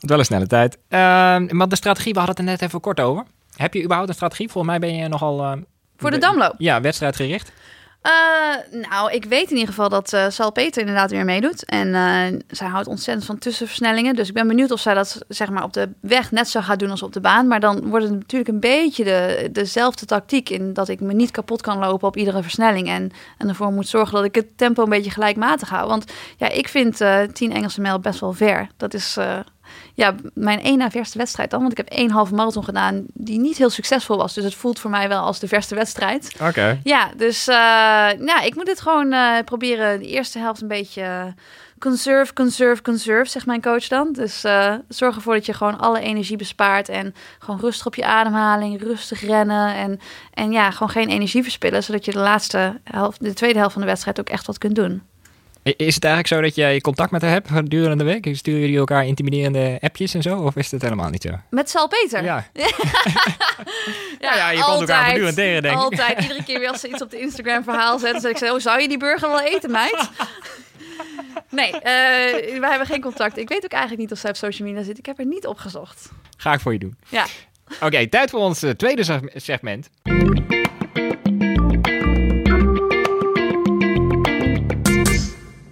wel 0.10 0.18
een 0.18 0.24
snelle 0.24 0.46
tijd. 0.46 0.78
Ehm, 0.88 1.56
maar 1.56 1.68
de 1.68 1.76
strategie, 1.76 2.12
we 2.12 2.18
hadden 2.18 2.36
het 2.36 2.44
er 2.46 2.50
net 2.52 2.62
even 2.62 2.80
kort 2.80 3.00
over. 3.00 3.24
Heb 3.56 3.74
je 3.74 3.82
überhaupt 3.82 4.08
een 4.08 4.14
strategie? 4.14 4.48
Volgens 4.48 4.78
mij 4.78 4.88
ben 4.90 4.96
je 4.98 5.08
nogal... 5.08 5.42
eh, 5.42 5.52
Voor 5.96 6.10
de 6.10 6.18
Damloop? 6.18 6.54
Ja, 6.58 6.80
wedstrijdgericht. 6.80 7.52
Eh, 8.08 8.80
nou, 8.90 9.12
ik 9.12 9.24
weet 9.24 9.50
in 9.50 9.56
ieder 9.56 9.68
geval 9.68 9.88
dat 9.88 10.12
eh 10.12 10.26
Sal 10.28 10.52
Peter 10.52 10.80
inderdaad 10.80 11.10
weer 11.10 11.24
meedoet. 11.24 11.64
En 11.64 11.94
eh, 11.94 12.40
zij 12.48 12.68
houdt 12.68 12.88
ontzettend 12.88 13.26
van 13.26 13.38
tussenversnellingen. 13.38 14.14
Dus 14.14 14.28
ik 14.28 14.34
ben 14.34 14.46
benieuwd 14.46 14.70
of 14.70 14.80
zij 14.80 14.94
dat 14.94 15.18
zeg 15.28 15.50
maar, 15.50 15.62
op 15.62 15.72
de 15.72 15.88
weg 16.00 16.30
net 16.30 16.48
zo 16.48 16.60
gaat 16.60 16.78
doen 16.78 16.90
als 16.90 17.02
op 17.02 17.12
de 17.12 17.20
baan. 17.20 17.46
Maar 17.46 17.60
dan 17.60 17.88
wordt 17.88 18.04
het 18.04 18.14
natuurlijk 18.14 18.50
een 18.50 18.60
beetje 18.60 19.04
de, 19.04 19.48
dezelfde 19.52 20.06
tactiek. 20.06 20.50
In 20.50 20.72
dat 20.72 20.88
ik 20.88 21.00
me 21.00 21.12
niet 21.12 21.30
kapot 21.30 21.62
kan 21.62 21.78
lopen 21.78 22.08
op 22.08 22.16
iedere 22.16 22.42
versnelling. 22.42 22.88
En, 22.88 23.10
en 23.38 23.48
ervoor 23.48 23.72
moet 23.72 23.88
zorgen 23.88 24.14
dat 24.14 24.24
ik 24.24 24.34
het 24.34 24.58
tempo 24.58 24.82
een 24.82 24.88
beetje 24.88 25.10
gelijkmatig 25.10 25.68
hou. 25.68 25.88
Want 25.88 26.12
ja, 26.36 26.48
ik 26.48 26.68
vind 26.68 27.00
eh 27.00 27.22
10 27.22 27.52
Engelse 27.52 27.80
mijl 27.80 27.98
best 27.98 28.20
wel 28.20 28.32
ver. 28.32 28.68
Dat 28.76 28.94
is... 28.94 29.16
ja, 29.94 30.14
mijn 30.34 30.60
één 30.60 30.78
na 30.78 30.90
verste 30.90 31.18
wedstrijd 31.18 31.50
dan. 31.50 31.60
Want 31.60 31.72
ik 31.72 31.78
heb 31.78 31.88
één 31.88 32.10
halve 32.10 32.34
marathon 32.34 32.64
gedaan 32.64 33.04
die 33.12 33.38
niet 33.38 33.58
heel 33.58 33.70
succesvol 33.70 34.16
was. 34.16 34.34
Dus 34.34 34.44
het 34.44 34.54
voelt 34.54 34.78
voor 34.78 34.90
mij 34.90 35.08
wel 35.08 35.22
als 35.22 35.38
de 35.38 35.48
verste 35.48 35.74
wedstrijd. 35.74 36.36
Oké. 36.42 36.80
Ja, 36.82 37.10
dus 37.16 37.48
eh, 37.48 37.54
ja, 38.26 38.40
ik 38.40 38.54
moet 38.54 38.68
het 38.68 38.80
gewoon 38.80 39.12
eh, 39.12 39.38
proberen 39.44 39.98
de 39.98 40.06
eerste 40.06 40.38
helft 40.38 40.60
een 40.60 40.68
beetje 40.68 41.02
eh, 41.02 41.24
conserve, 41.78 42.32
conserve, 42.32 42.82
conserve, 42.82 43.30
zegt 43.30 43.46
mijn 43.46 43.62
coach 43.62 43.88
dan. 43.88 44.12
Dus 44.12 44.40
zorg 44.88 45.16
ervoor 45.16 45.34
dat 45.34 45.46
je 45.46 45.52
gewoon 45.52 45.78
alle 45.78 46.00
energie 46.00 46.36
bespaart 46.36 46.88
en 46.88 47.14
gewoon 47.38 47.60
rustig 47.60 47.86
op 47.86 47.94
je 47.94 48.04
ademhaling, 48.04 48.82
rustig 48.82 49.20
rennen 49.20 49.74
en, 49.74 50.00
en 50.34 50.52
ja, 50.52 50.70
gewoon 50.70 50.90
geen 50.90 51.08
energie 51.08 51.42
verspillen, 51.42 51.82
zodat 51.82 52.04
je 52.04 52.12
de 52.12 52.18
laatste 52.18 52.80
helft, 52.84 53.24
de 53.24 53.32
tweede 53.32 53.58
helft 53.58 53.72
van 53.72 53.82
de 53.82 53.88
wedstrijd 53.88 54.20
ook 54.20 54.28
echt 54.28 54.46
wat 54.46 54.58
kunt 54.58 54.74
doen. 54.74 55.02
Is 55.76 55.94
het 55.94 56.04
eigenlijk 56.04 56.26
zo 56.34 56.40
dat 56.40 56.54
jij 56.54 56.80
contact 56.80 57.10
met 57.10 57.22
haar 57.22 57.30
hebt 57.30 57.48
gedurende 57.50 57.96
de 58.04 58.04
week? 58.04 58.36
Sturen 58.36 58.60
jullie 58.60 58.78
elkaar 58.78 59.06
intimiderende 59.06 59.78
appjes 59.80 60.14
en 60.14 60.22
zo? 60.22 60.36
Of 60.38 60.56
is 60.56 60.70
het 60.70 60.82
helemaal 60.82 61.10
niet 61.10 61.22
zo? 61.22 61.30
Met 61.50 61.70
Sal 61.70 61.88
Peter. 61.88 62.24
Ja. 62.24 62.46
Ja, 64.20 64.34
ja, 64.36 64.50
je 64.50 64.62
komt 64.62 64.80
elkaar 64.80 65.04
voortdurend 65.04 65.36
tegen, 65.36 65.62
denk 65.62 65.74
ik. 65.74 65.80
Altijd, 65.80 66.20
iedere 66.22 66.44
keer 66.44 66.58
weer 66.58 66.68
als 66.68 66.80
ze 66.80 66.88
iets 66.88 67.02
op 67.02 67.10
de 67.10 67.20
Instagram 67.20 67.62
verhaal 67.62 67.98
zetten, 67.98 68.20
zeg 68.20 68.30
ik 68.30 68.36
zo, 68.36 68.54
oh, 68.54 68.60
zou 68.60 68.80
je 68.80 68.88
die 68.88 68.98
burger 68.98 69.28
wel 69.28 69.40
eten, 69.40 69.70
meid? 69.70 69.96
Nee, 71.50 71.70
eh, 71.72 71.82
wij 72.60 72.68
hebben 72.70 72.86
geen 72.86 73.00
contact. 73.00 73.38
Ik 73.38 73.48
weet 73.48 73.64
ook 73.64 73.70
eigenlijk 73.70 74.00
niet 74.02 74.12
of 74.12 74.18
zij 74.18 74.30
op 74.30 74.36
social 74.36 74.68
media 74.68 74.82
zit. 74.82 74.98
Ik 74.98 75.06
heb 75.06 75.18
er 75.18 75.26
niet 75.26 75.46
opgezocht. 75.46 76.10
Ga 76.36 76.52
ik 76.52 76.60
voor 76.60 76.72
je 76.72 76.78
doen. 76.78 76.96
Ja. 77.08 77.26
Oké, 77.80 78.06
tijd 78.08 78.30
voor 78.30 78.40
ons 78.40 78.62
eh, 78.62 78.70
tweede 78.70 79.04
seg- 79.04 79.20
segment. 79.34 79.88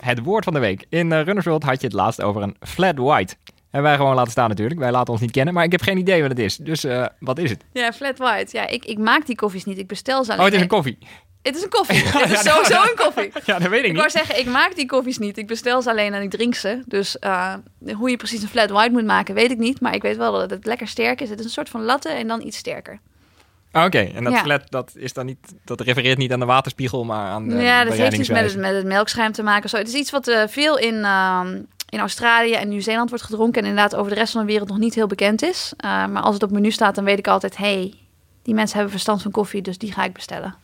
Het 0.07 0.23
woord 0.23 0.45
van 0.45 0.53
de 0.53 0.59
week. 0.59 0.87
In 0.89 1.11
uh, 1.11 1.23
Runners 1.23 1.47
World 1.47 1.63
had 1.63 1.81
je 1.81 1.87
het 1.87 1.97
laatst 1.97 2.23
over 2.23 2.43
een 2.43 2.57
flat 2.61 2.99
white. 2.99 3.35
En 3.71 3.83
wij 3.83 3.97
gewoon 3.97 4.15
laten 4.15 4.31
staan 4.31 4.49
natuurlijk. 4.49 4.81
Wij 4.81 4.91
laten 4.91 5.13
ons 5.13 5.23
niet 5.23 5.31
kennen. 5.31 5.55
Maar 5.55 5.65
ik 5.65 5.73
heb 5.73 5.83
geen 5.83 5.99
idee 5.99 6.21
wat 6.21 6.31
het 6.31 6.39
is. 6.39 6.57
Dus 6.57 6.85
eh, 6.85 7.07
wat 7.21 7.39
is 7.39 7.51
het? 7.51 7.65
Ja, 7.73 7.93
flat 7.93 8.19
white. 8.19 8.57
Ja, 8.57 8.67
ik, 8.67 8.85
ik 8.85 8.99
maak 8.99 9.27
die 9.27 9.37
koffies 9.37 9.65
niet. 9.65 9.79
Ik 9.79 9.87
bestel 9.87 10.25
ze 10.25 10.31
alleen. 10.31 10.41
Oh, 10.41 10.47
het 10.47 10.55
is 10.55 10.61
een 10.61 10.69
koffie. 10.69 10.99
Het 11.43 11.57
is 11.57 11.63
een 11.63 11.69
koffie. 11.69 12.03
het 12.19 12.31
is 12.31 12.41
sowieso 12.41 12.83
een 12.83 12.97
koffie. 12.97 13.33
Ja, 13.45 13.59
dat 13.59 13.69
weet 13.69 13.85
ik 13.85 13.87
Ik 13.87 13.93
wou 13.93 14.05
niet. 14.05 14.13
zeggen, 14.13 14.39
ik 14.39 14.47
maak 14.47 14.75
die 14.75 14.87
koffies 14.87 15.19
niet. 15.19 15.39
Ik 15.39 15.47
bestel 15.47 15.83
ze 15.83 15.91
alleen 15.91 16.15
en 16.15 16.23
ik 16.23 16.31
drink 16.31 16.55
ze. 16.55 16.83
Dus 16.87 17.19
eh, 17.19 17.55
hoe 17.95 18.11
je 18.11 18.17
precies 18.17 18.43
een 18.43 18.49
flat 18.49 18.71
white 18.71 18.93
moet 18.93 19.05
maken, 19.05 19.35
weet 19.35 19.51
ik 19.51 19.59
niet. 19.59 19.81
Maar 19.81 19.95
ik 19.95 20.03
weet 20.03 20.17
wel 20.17 20.33
dat 20.33 20.51
het 20.51 20.67
lekker 20.67 20.89
sterk 20.89 21.21
is. 21.21 21.31
Het 21.31 21.39
is 21.39 21.45
een 21.45 21.51
soort 21.51 21.69
van 21.69 21.83
latte 21.83 22.09
en 22.09 22.27
dan 22.27 22.43
iets 22.43 22.57
sterker. 22.57 23.01
Ah, 23.77 23.85
Oké, 23.85 23.99
en 23.99 24.25
dat 24.25 24.33
Ja. 24.33 24.43
flat, 24.43 24.63
dat 24.69 24.93
is 24.95 25.13
dan 25.13 25.27
niet, 25.27 25.39
dat 25.65 25.81
refereert 25.81 26.19
niet 26.19 26.33
aan 26.33 26.41
de 26.41 26.47
waterspiegel, 26.47 27.05
maar 27.05 27.31
aan 27.31 27.49
de 27.49 27.55
ja, 27.57 27.85
dat 27.85 27.93
heeft 27.95 28.17
iets 28.17 28.17
met 28.17 28.19
het, 28.19 28.27
bereidingswijze. 28.29 28.59
met 28.59 28.75
het 28.75 28.85
melkschuim 28.87 29.33
te 29.33 29.43
maken. 29.43 29.69
Zo. 29.69 29.77
Het 29.77 29.89
is 29.89 29.95
iets 29.95 30.11
wat 30.11 30.29
eh, 30.29 30.43
veel 30.49 30.79
in, 30.79 31.05
ehm, 31.05 31.61
in 31.89 31.99
Australië 31.99 32.53
en 32.53 32.69
Nieuw-Zeeland 32.69 33.09
wordt 33.09 33.25
gedronken. 33.25 33.63
En 33.63 33.69
inderdaad 33.69 33.95
over 33.99 34.13
de 34.13 34.19
rest 34.19 34.33
van 34.33 34.41
de 34.41 34.47
wereld 34.53 34.69
nog 34.69 34.79
niet 34.79 34.95
heel 34.95 35.07
bekend 35.07 35.43
is. 35.43 35.73
Eh, 35.77 36.07
maar 36.07 36.23
als 36.23 36.35
het 36.35 36.43
op 36.43 36.51
menu 36.51 36.71
staat, 36.71 36.95
dan 36.95 37.05
weet 37.05 37.19
ik 37.19 37.29
altijd... 37.29 37.57
hey, 37.57 37.95
die 38.43 38.55
mensen 38.55 38.75
hebben 38.75 38.93
verstand 38.93 39.23
van 39.23 39.31
koffie, 39.31 39.63
dus 39.63 39.79
die 39.79 39.93
ga 39.93 40.05
ik 40.05 40.13
bestellen. 40.13 40.55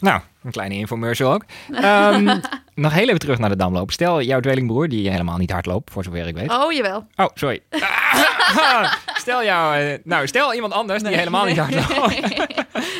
Nou, 0.00 0.20
een 0.44 0.50
kleine 0.50 0.74
infomercial 0.74 1.32
ook. 1.32 1.44
Ehm, 1.72 2.26
nog 2.78 2.92
heel 2.92 3.06
even 3.06 3.18
terug 3.18 3.38
naar 3.38 3.48
de 3.48 3.56
damloop. 3.56 3.90
Stel, 3.90 4.22
jouw 4.22 4.40
tweelingbroer, 4.40 4.88
die 4.88 5.10
helemaal 5.10 5.36
niet 5.36 5.50
hard 5.50 5.66
loopt, 5.66 5.90
voor 5.92 6.04
zover 6.04 6.26
ik 6.26 6.34
weet. 6.34 6.50
Oh, 6.50 6.72
jawel. 6.72 7.06
Oh, 7.16 7.26
sorry. 7.34 7.60
stel 9.24 9.44
jou, 9.44 9.76
eh, 9.76 9.98
nou, 10.04 10.26
stel 10.26 10.54
iemand 10.54 10.72
anders 10.72 11.02
die 11.02 11.16
helemaal 11.16 11.44
niet 11.44 11.58
hard 11.58 11.74
loopt. 11.74 12.20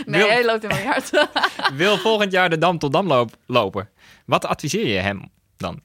Nee, 0.06 0.20
Wil- 0.22 0.28
hij 0.30 0.44
loopt 0.44 0.62
helemaal 0.62 0.94
niet 0.96 1.10
hard. 1.10 1.28
Wil 1.74 1.96
volgend 1.96 2.32
jaar 2.32 2.50
de 2.50 2.58
dam 2.58 2.78
tot 2.78 2.92
damloop 2.92 3.30
lopen. 3.46 3.88
Wat 4.26 4.46
adviseer 4.46 4.86
je 4.86 4.98
hem 4.98 5.30
dan? 5.56 5.80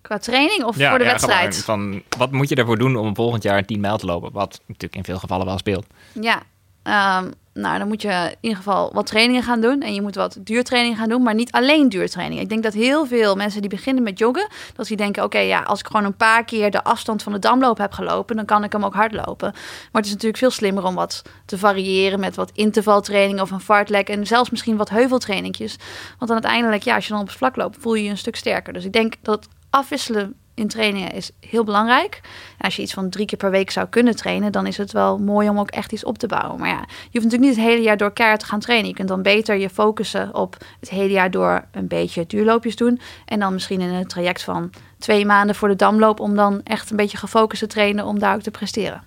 Qua 0.00 0.18
training 0.18 0.64
of 0.64 0.76
voor 0.76 0.98
de 0.98 1.04
ja, 1.04 1.10
wedstrijd? 1.10 1.56
gewoon 1.56 2.02
van, 2.08 2.18
wat 2.18 2.30
moet 2.30 2.48
je 2.48 2.54
ervoor 2.54 2.78
doen 2.78 2.96
om 2.96 3.14
volgend 3.14 3.42
jaar 3.42 3.64
10 3.64 3.80
mijl 3.80 3.96
te 3.96 4.06
lopen? 4.06 4.32
Wat 4.32 4.60
natuurlijk 4.66 4.96
in 4.96 5.04
veel 5.04 5.18
gevallen 5.18 5.46
wel 5.46 5.58
speelt. 5.58 5.86
Ja, 6.20 6.42
ehm, 6.82 7.30
nou 7.54 7.78
dan 7.78 7.88
moet 7.88 8.02
je 8.02 8.08
in 8.30 8.36
ieder 8.40 8.58
geval 8.58 8.90
wat 8.92 9.06
trainingen 9.06 9.42
gaan 9.42 9.60
doen. 9.60 9.80
En 9.80 9.94
je 9.94 10.02
moet 10.02 10.14
wat 10.14 10.36
duurtrainingen 10.40 10.98
gaan 10.98 11.08
doen, 11.08 11.22
maar 11.22 11.34
niet 11.34 11.52
alleen 11.52 11.88
duurtrainingen. 11.88 12.42
Ik 12.42 12.48
denk 12.48 12.62
dat 12.62 12.72
heel 12.72 13.06
veel 13.06 13.36
mensen 13.36 13.60
die 13.60 13.70
beginnen 13.70 14.02
met 14.02 14.18
joggen, 14.18 14.48
dat 14.74 14.86
die 14.86 14.96
denken, 14.96 15.24
oké, 15.24 15.38
ja, 15.38 15.60
als 15.60 15.80
ik 15.80 15.86
gewoon 15.86 16.04
een 16.04 16.16
paar 16.16 16.44
keer 16.44 16.70
de 16.70 16.84
afstand 16.84 17.22
van 17.22 17.32
de 17.32 17.38
damloop 17.38 17.78
heb 17.78 17.92
gelopen, 17.92 18.36
dan 18.36 18.44
kan 18.44 18.64
ik 18.64 18.72
hem 18.72 18.84
ook 18.84 18.94
hardlopen. 18.94 19.50
Maar 19.52 20.02
het 20.02 20.04
is 20.04 20.10
natuurlijk 20.10 20.38
veel 20.38 20.50
slimmer 20.50 20.84
om 20.84 20.94
wat 20.94 21.22
te 21.46 21.58
variëren 21.58 22.20
met 22.20 22.36
wat 22.36 22.50
intervaltraining 22.54 23.40
of 23.40 23.50
een 23.50 23.60
fartlek 23.60 24.08
en 24.08 24.26
zelfs 24.26 24.50
misschien 24.50 24.76
wat 24.76 24.90
heuveltrainingjes. 24.90 25.76
Want 26.18 26.30
dan 26.30 26.42
uiteindelijk, 26.42 26.82
ja, 26.82 26.94
als 26.94 27.06
je 27.06 27.12
dan 27.12 27.20
op 27.20 27.28
het 27.28 27.36
vlak 27.36 27.56
loopt, 27.56 27.76
voel 27.80 27.94
je 27.94 28.04
je 28.04 28.10
een 28.10 28.18
stuk 28.18 28.36
sterker. 28.36 28.72
Dus 28.72 28.84
ik 28.84 28.92
denk 28.92 29.14
dat 29.22 29.48
afwisselen 29.70 30.34
in 30.54 30.68
trainingen 30.68 31.12
is 31.12 31.30
heel 31.40 31.64
belangrijk. 31.64 32.20
En 32.58 32.64
als 32.64 32.76
je 32.76 32.82
iets 32.82 32.92
van 32.92 33.10
drie 33.10 33.26
keer 33.26 33.38
per 33.38 33.50
week 33.50 33.70
zou 33.70 33.86
kunnen 33.86 34.16
trainen, 34.16 34.52
dan 34.52 34.66
is 34.66 34.76
het 34.76 34.92
wel 34.92 35.18
mooi 35.18 35.48
om 35.48 35.58
ook 35.58 35.70
echt 35.70 35.92
iets 35.92 36.04
op 36.04 36.18
te 36.18 36.26
bouwen. 36.26 36.60
Maar 36.60 36.68
ja, 36.68 36.84
je 36.86 37.18
hoeft 37.18 37.24
natuurlijk 37.24 37.42
niet 37.42 37.56
het 37.56 37.64
hele 37.64 37.82
jaar 37.82 37.96
door 37.96 38.12
keihard 38.12 38.40
te 38.40 38.46
gaan 38.46 38.60
trainen. 38.60 38.88
Je 38.88 38.94
kunt 38.94 39.08
dan 39.08 39.22
beter 39.22 39.56
je 39.56 39.70
focussen 39.70 40.34
op 40.34 40.56
het 40.80 40.90
hele 40.90 41.12
jaar 41.12 41.30
door 41.30 41.64
een 41.72 41.88
beetje 41.88 42.26
duurloopjes 42.26 42.76
doen. 42.76 43.00
En 43.24 43.40
dan 43.40 43.52
misschien 43.52 43.80
in 43.80 43.88
een 43.88 44.06
traject 44.06 44.42
van 44.42 44.70
twee 44.98 45.26
maanden 45.26 45.54
voor 45.54 45.68
de 45.68 45.76
damloop, 45.76 46.20
om 46.20 46.36
dan 46.36 46.60
echt 46.64 46.90
een 46.90 46.96
beetje 46.96 47.16
gefocust 47.16 47.60
te 47.60 47.66
trainen 47.66 48.04
om 48.04 48.18
daar 48.18 48.34
ook 48.34 48.42
te 48.42 48.50
presteren. 48.50 49.02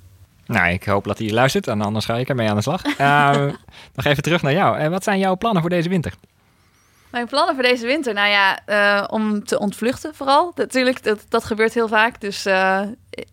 Nou, 0.45 0.73
ik 0.73 0.83
hoop 0.83 1.03
dat 1.03 1.17
hij 1.17 1.31
luistert 1.31 1.67
en 1.67 1.81
anders 1.81 2.05
ga 2.05 2.15
ik 2.15 2.29
ermee 2.29 2.49
aan 2.49 2.55
de 2.55 2.61
slag. 2.61 2.81
Eh, 2.97 3.45
nog 3.95 4.05
even 4.05 4.23
terug 4.23 4.41
naar 4.41 4.53
jou. 4.53 4.77
Eh, 4.77 4.89
wat 4.89 5.03
zijn 5.03 5.19
jouw 5.19 5.37
plannen 5.37 5.61
voor 5.61 5.69
deze 5.69 5.89
winter? 5.89 6.13
Mijn 7.13 7.27
plannen 7.27 7.53
voor 7.53 7.63
deze 7.63 7.85
winter, 7.85 8.13
nou 8.13 8.29
ja, 8.29 8.59
eh, 8.65 9.03
om 9.09 9.43
te 9.43 9.59
ontvluchten 9.59 10.15
vooral. 10.15 10.51
Natuurlijk, 10.55 11.03
dat, 11.03 11.25
dat 11.29 11.43
gebeurt 11.43 11.73
heel 11.73 11.87
vaak. 11.87 12.21
Dus 12.21 12.45
eh, 12.45 12.81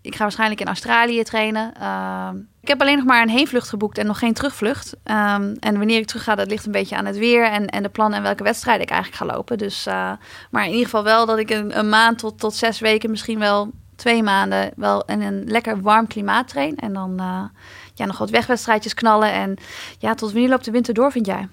ik 0.03 0.15
ga 0.15 0.23
waarschijnlijk 0.23 0.61
in 0.61 0.67
Australië 0.67 1.23
trainen. 1.23 1.75
Ehm, 1.75 2.37
ik 2.61 2.69
heb 2.69 2.81
alleen 2.81 2.97
nog 2.97 3.05
maar 3.05 3.23
een 3.23 3.29
heenvlucht 3.29 3.69
geboekt 3.69 3.99
en 3.99 4.07
nog 4.07 4.19
geen 4.19 4.35
terugvlucht. 4.35 4.97
Ehm, 5.03 5.55
en 5.61 5.79
wanneer 5.79 5.99
ik 5.99 6.07
terug 6.07 6.25
ga, 6.25 6.35
dat 6.35 6.49
ligt 6.49 6.67
een 6.67 6.73
beetje 6.73 6.97
aan 6.97 7.07
het 7.07 7.19
weer 7.19 7.45
en, 7.45 7.67
en 7.67 7.83
de 7.83 7.89
plannen 7.89 8.19
en 8.19 8.25
welke 8.25 8.43
wedstrijden 8.43 8.83
ik 8.83 8.91
eigenlijk 8.91 9.23
ga 9.23 9.37
lopen. 9.37 9.59
Dus, 9.59 9.87
eh, 9.87 10.13
maar 10.51 10.65
in 10.65 10.71
ieder 10.71 10.85
geval 10.85 11.05
wel 11.05 11.27
dat 11.27 11.39
ik 11.39 11.51
een, 11.51 11.79
een 11.79 11.89
maand 11.89 12.19
tot, 12.19 12.39
tot 12.39 12.55
zes 12.55 12.79
weken, 12.79 13.11
misschien 13.11 13.39
wel 13.39 13.71
twee 13.97 14.23
maanden, 14.23 14.71
wel 14.77 15.05
in 15.05 15.21
een 15.21 15.45
lekker 15.47 15.81
warm 15.81 16.07
klimaat 16.07 16.49
train. 16.49 16.77
En 16.77 16.93
dan 16.93 17.21
ja, 17.95 18.07
nog 18.07 18.19
wat 18.19 18.31
wegwedstrijdjes 18.31 18.95
knallen. 18.95 19.33
En 19.33 19.57
ja, 19.99 20.15
tot 20.15 20.33
wanneer 20.33 20.51
loopt 20.51 20.65
de 20.65 20.71
winter 20.71 20.95
door, 20.95 21.13
vind 21.13 21.27
jij? 21.27 21.49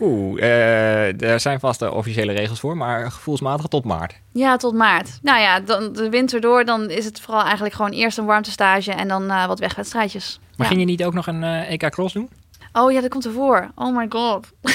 Oeh, 0.00 0.40
uh, 0.40 1.22
er 1.22 1.40
zijn 1.40 1.60
vast 1.60 1.78
de 1.78 1.92
officiële 1.92 2.32
regels 2.32 2.60
voor, 2.60 2.76
maar 2.76 3.10
gevoelsmatig 3.10 3.66
tot 3.66 3.84
maart. 3.84 4.14
Ja, 4.32 4.56
tot 4.56 4.74
maart. 4.74 5.18
Nou 5.22 5.40
ja, 5.40 5.60
dan 5.60 5.92
de 5.92 6.10
winter 6.10 6.40
door, 6.40 6.64
dan 6.64 6.90
is 6.90 7.04
het 7.04 7.20
vooral 7.20 7.42
eigenlijk 7.42 7.74
gewoon 7.74 7.90
eerst 7.90 8.18
een 8.18 8.24
warmtestage 8.24 8.92
en 8.92 9.08
dan 9.08 9.24
uh, 9.24 9.46
wat 9.46 9.58
wegwedstrijdjes. 9.58 10.40
Maar 10.56 10.66
ging 10.66 10.80
je 10.80 10.86
niet 10.86 11.04
ook 11.04 11.14
nog 11.14 11.26
een 11.26 11.42
uh, 11.42 11.70
EK 11.70 11.90
Cross 11.90 12.14
doen? 12.14 12.28
Oh 12.78 12.92
ja, 12.92 13.00
dat 13.00 13.10
komt 13.10 13.24
ervoor. 13.24 13.70
Oh 13.74 13.96
my 13.96 14.06
god. 14.08 14.46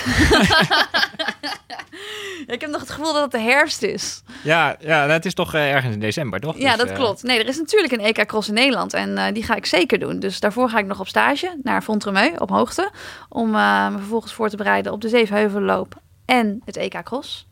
ik 2.56 2.62
heb 2.62 2.70
nog 2.70 2.80
het 2.80 2.90
gevoel 2.90 3.14
dat 3.14 3.22
het 3.22 3.32
de 3.32 3.40
herfst 3.40 3.82
is. 3.82 4.24
Ja, 4.44 4.76
ja 4.80 5.08
het 5.08 5.26
is 5.26 5.34
toch 5.34 5.56
uh, 5.56 5.72
ergens 5.74 5.94
in 5.94 6.00
december, 6.00 6.40
toch? 6.40 6.58
Ja, 6.58 6.70
dus, 6.70 6.78
dat 6.78 6.90
uh... 6.90 6.96
klopt. 6.96 7.24
Nee, 7.24 7.40
er 7.40 7.48
is 7.48 7.58
natuurlijk 7.58 7.94
een 7.94 8.00
EK 8.00 8.26
Cross 8.26 8.48
in 8.48 8.54
Nederland 8.54 8.94
en 8.94 9.10
uh, 9.10 9.26
die 9.34 9.44
ga 9.44 9.56
ik 9.56 9.66
zeker 9.66 10.00
doen. 10.00 10.20
Dus 10.20 10.40
daarvoor 10.40 10.70
ga 10.70 10.78
ik 10.80 10.86
nog 10.86 11.00
op 11.00 11.08
stage 11.08 11.60
naar 11.64 11.82
Fontremeu 11.82 12.32
op 12.38 12.50
hoogte. 12.50 12.92
Om 13.30 13.50
me 13.50 13.92
vervolgens 13.92 14.34
voor 14.34 14.50
te 14.50 14.58
bereiden 14.58 14.92
op 14.92 15.02
de 15.02 15.10
Zevenheuvelloop 15.10 16.02
en 16.26 16.62
het 16.66 16.78
EK 16.78 17.04
Cross. 17.04 17.48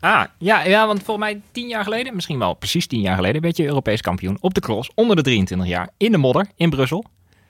Ah, 0.00 0.24
ja, 0.38 0.62
ja, 0.62 0.86
want 0.86 1.02
volgens 1.02 1.26
mij 1.26 1.42
tien 1.52 1.68
jaar 1.68 1.84
geleden, 1.84 2.14
misschien 2.14 2.38
wel 2.38 2.54
precies 2.54 2.86
tien 2.86 3.00
jaar 3.00 3.16
geleden, 3.16 3.42
werd 3.42 3.56
je 3.56 3.66
Europees 3.66 4.00
kampioen 4.00 4.36
op 4.40 4.54
de 4.54 4.60
cross 4.60 4.90
onder 4.94 5.16
de 5.16 5.22
23 5.22 5.68
jaar 5.68 5.88
in 5.96 6.12
de 6.12 6.18
modder 6.18 6.46
in 6.56 6.70
Brussel. 6.70 7.04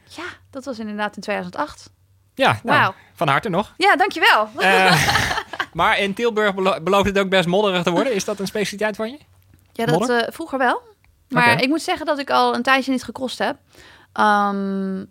Ja, 0.04 0.24
dat 0.50 0.64
was 0.64 0.78
inderdaad 0.78 1.16
in 1.16 1.22
2008. 1.22 1.90
Ja, 2.34 2.60
nou, 2.62 2.94
van 3.14 3.28
harte 3.28 3.48
nog. 3.48 3.74
Ja, 3.76 3.96
dankjewel. 3.96 4.48
Uh, 4.58 5.08
maar 5.72 5.98
in 5.98 6.14
Tilburg 6.14 6.54
belo 6.54 6.80
belooft 6.80 7.06
het 7.06 7.18
ook 7.18 7.28
best 7.28 7.48
modderig 7.48 7.82
te 7.82 7.90
worden. 7.90 8.14
Is 8.14 8.24
dat 8.24 8.38
een 8.38 8.46
specialiteit 8.46 8.96
van 8.96 9.10
je? 9.10 9.18
Ja, 9.72 9.86
dat 9.86 10.10
uh, 10.10 10.20
vroeger 10.28 10.58
wel. 10.58 10.82
Maar 11.28 11.52
okay. 11.52 11.62
ik 11.62 11.68
moet 11.68 11.82
zeggen 11.82 12.06
dat 12.06 12.18
ik 12.18 12.30
al 12.30 12.54
een 12.54 12.62
tijdje 12.62 12.92
niet 12.92 13.04
gecrossed 13.04 13.46
heb. 13.46 13.56
Um, 14.26 15.10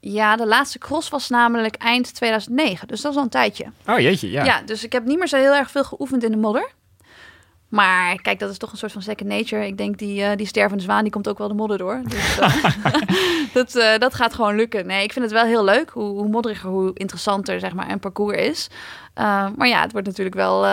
ja, 0.00 0.36
de 0.36 0.46
laatste 0.46 0.78
cross 0.78 1.08
was 1.08 1.28
namelijk 1.28 1.76
eind 1.76 2.14
2009. 2.14 2.88
Dus 2.88 3.00
dat 3.00 3.12
is 3.12 3.16
al 3.16 3.24
een 3.24 3.30
tijdje. 3.30 3.66
Oh 3.86 3.98
jeetje, 3.98 4.30
ja. 4.30 4.44
Ja, 4.44 4.62
dus 4.62 4.84
ik 4.84 4.92
heb 4.92 5.04
niet 5.04 5.18
meer 5.18 5.28
zo 5.28 5.36
heel 5.36 5.54
erg 5.54 5.70
veel 5.70 5.84
geoefend 5.84 6.24
in 6.24 6.30
de 6.30 6.36
modder. 6.36 6.70
Maar 7.70 8.22
kijk, 8.22 8.38
dat 8.38 8.50
is 8.50 8.58
toch 8.58 8.72
een 8.72 8.78
soort 8.78 8.92
van 8.92 9.02
second 9.02 9.28
nature. 9.28 9.66
Ik 9.66 9.76
denk 9.76 9.98
die, 9.98 10.20
uh, 10.20 10.30
die 10.36 10.46
stervende 10.46 10.82
zwaan, 10.82 11.02
die 11.02 11.12
komt 11.12 11.28
ook 11.28 11.38
wel 11.38 11.48
de 11.48 11.54
modder 11.54 11.78
door. 11.78 12.00
Dus 12.04 12.38
uh, 12.38 12.64
dat, 13.52 13.76
uh, 13.76 13.98
dat 13.98 14.14
gaat 14.14 14.34
gewoon 14.34 14.56
lukken. 14.56 14.86
Nee, 14.86 15.04
ik 15.04 15.12
vind 15.12 15.24
het 15.24 15.34
wel 15.34 15.44
heel 15.44 15.64
leuk. 15.64 15.90
Hoe, 15.90 16.08
hoe 16.08 16.28
modderiger, 16.28 16.70
hoe 16.70 16.90
interessanter 16.94 17.60
zeg 17.60 17.72
maar, 17.72 17.90
een 17.90 17.98
parcours 17.98 18.36
is. 18.36 18.68
maar 19.56 19.68
ja, 19.68 19.80
het 19.80 19.92
wordt 19.92 20.06
natuurlijk 20.06 20.36
wel, 20.36 20.66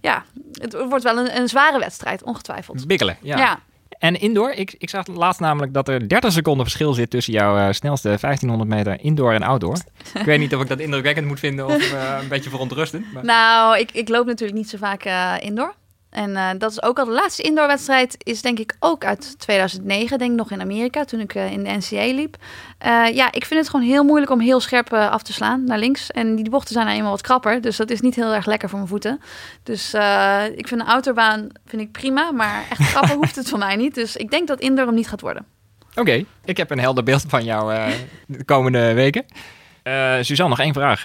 ja, 0.00 0.24
het 0.52 0.86
wordt 0.88 1.04
wel 1.04 1.18
een, 1.18 1.36
een 1.36 1.48
zware 1.48 1.78
wedstrijd, 1.78 2.22
ongetwijfeld. 2.22 2.86
Bikkelen, 2.86 3.16
ja. 3.22 3.38
ja. 3.38 3.58
En 3.98 4.20
indoor, 4.20 4.50
ik, 4.50 4.74
ik 4.78 4.90
zag 4.90 5.06
laatst 5.06 5.40
namelijk 5.40 5.74
dat 5.74 5.88
er 5.88 6.08
30 6.08 6.32
seconden 6.32 6.64
verschil 6.64 6.92
zit 6.92 7.10
tussen 7.10 7.32
jouw 7.32 7.72
snelste 7.72 8.08
1500 8.08 8.70
meter 8.70 9.00
indoor 9.00 9.32
en 9.32 9.42
outdoor. 9.42 9.76
ik 10.14 10.24
weet 10.24 10.38
niet 10.38 10.54
of 10.54 10.62
ik 10.62 10.68
dat 10.68 10.78
indrukwekkend 10.78 11.26
moet 11.26 11.38
vinden 11.38 11.66
of 11.66 11.92
een 12.20 12.28
beetje 12.28 12.50
verontrustend. 12.50 13.12
Maar... 13.12 13.24
Nou, 13.24 13.78
ik, 13.78 13.90
ik 13.92 14.08
loop 14.08 14.26
natuurlijk 14.26 14.58
niet 14.58 14.68
zo 14.68 14.78
vaak 14.78 15.04
indoor. 15.42 15.74
En 16.10 16.30
uh, 16.30 16.50
dat 16.58 16.70
is 16.70 16.82
ook 16.82 16.98
al 16.98 17.04
de 17.04 17.10
laatste 17.10 17.42
indoorwedstrijd, 17.42 18.16
is 18.18 18.42
denk 18.42 18.58
ik 18.58 18.76
ook 18.78 19.04
uit 19.04 19.38
2009, 19.38 20.18
denk 20.18 20.30
ik 20.30 20.36
nog 20.36 20.50
in 20.50 20.60
Amerika, 20.60 21.04
toen 21.04 21.20
ik 21.20 21.34
uh, 21.34 21.52
in 21.52 21.64
de 21.64 21.70
NCA 21.70 22.14
liep. 22.14 22.36
Uh, 22.86 23.14
ja, 23.14 23.32
ik 23.32 23.44
vind 23.44 23.60
het 23.60 23.68
gewoon 23.68 23.86
heel 23.86 24.04
moeilijk 24.04 24.30
om 24.32 24.40
heel 24.40 24.60
scherp 24.60 24.92
af 24.92 25.22
te 25.22 25.32
slaan 25.32 25.64
naar 25.64 25.78
links. 25.78 26.10
En 26.10 26.36
die 26.36 26.50
bochten 26.50 26.72
zijn 26.72 26.84
nou 26.84 26.96
eenmaal 26.96 27.12
wat 27.12 27.20
krapper, 27.20 27.60
dus 27.60 27.76
dat 27.76 27.90
is 27.90 28.00
niet 28.00 28.14
heel 28.14 28.34
erg 28.34 28.46
lekker 28.46 28.68
voor 28.68 28.78
mijn 28.78 28.90
voeten. 28.90 29.20
Dus 29.62 29.94
ik 30.54 30.68
vind 30.68 30.80
een 30.80 30.86
autobaan 30.86 31.48
vind 31.66 31.82
ik 31.82 31.92
prima, 31.92 32.32
maar 32.32 32.64
echt 32.70 32.90
krapper 32.90 33.16
hoeft 33.20 33.36
het 33.36 33.48
voor 33.48 33.58
mij 33.58 33.76
niet. 33.76 33.94
Dus 33.94 34.16
ik 34.16 34.30
denk 34.30 34.48
dat 34.48 34.60
indoor 34.60 34.86
hem 34.86 34.94
niet 34.94 35.08
gaat 35.08 35.20
worden. 35.20 35.46
Oké, 35.90 36.00
okay, 36.00 36.26
ik 36.44 36.56
heb 36.56 36.70
een 36.70 36.78
helder 36.78 37.04
beeld 37.04 37.24
van 37.28 37.44
jou 37.44 37.92
de 38.26 38.44
komende 38.44 38.92
weken. 38.92 39.24
Suzanne, 40.20 40.48
nog 40.48 40.60
één 40.60 40.74
vraag. 40.74 41.04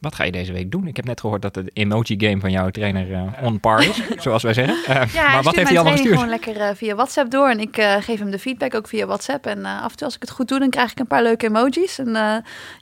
Wat 0.00 0.14
ga 0.14 0.24
je 0.24 0.32
deze 0.32 0.52
week 0.52 0.70
doen? 0.70 0.86
Ik 0.86 0.96
heb 0.96 1.04
net 1.04 1.20
gehoord 1.20 1.42
dat 1.42 1.54
de 1.54 1.70
emoji 1.72 2.14
game 2.18 2.40
van 2.40 2.50
jouw 2.50 2.70
trainer 2.70 3.10
uh, 3.10 3.22
on 3.42 3.60
par 3.60 3.88
is, 3.88 4.00
zoals 4.24 4.42
wij 4.42 4.54
zeggen. 4.54 4.76
Uh, 4.76 5.14
ja, 5.14 5.32
maar 5.32 5.42
wat 5.42 5.54
heeft 5.54 5.68
hij 5.68 5.76
allemaal 5.76 5.92
gestuurd? 5.92 6.14
gewoon 6.14 6.30
lekker 6.30 6.56
uh, 6.56 6.68
via 6.74 6.94
WhatsApp 6.94 7.30
door 7.30 7.48
en 7.48 7.60
ik 7.60 7.74
geef 8.00 8.18
hem 8.18 8.30
de 8.30 8.38
feedback 8.38 8.74
ook 8.74 8.88
via 8.88 9.06
WhatsApp. 9.06 9.46
En 9.46 9.64
af 9.64 9.90
en 9.90 9.96
toe 9.96 10.06
als 10.06 10.14
ik 10.14 10.20
het 10.20 10.30
goed 10.30 10.48
doe, 10.48 10.58
dan 10.58 10.70
krijg 10.70 10.90
ik 10.90 10.98
een 10.98 11.06
paar 11.06 11.22
leuke 11.22 11.46
emojis. 11.46 11.98
En 11.98 12.12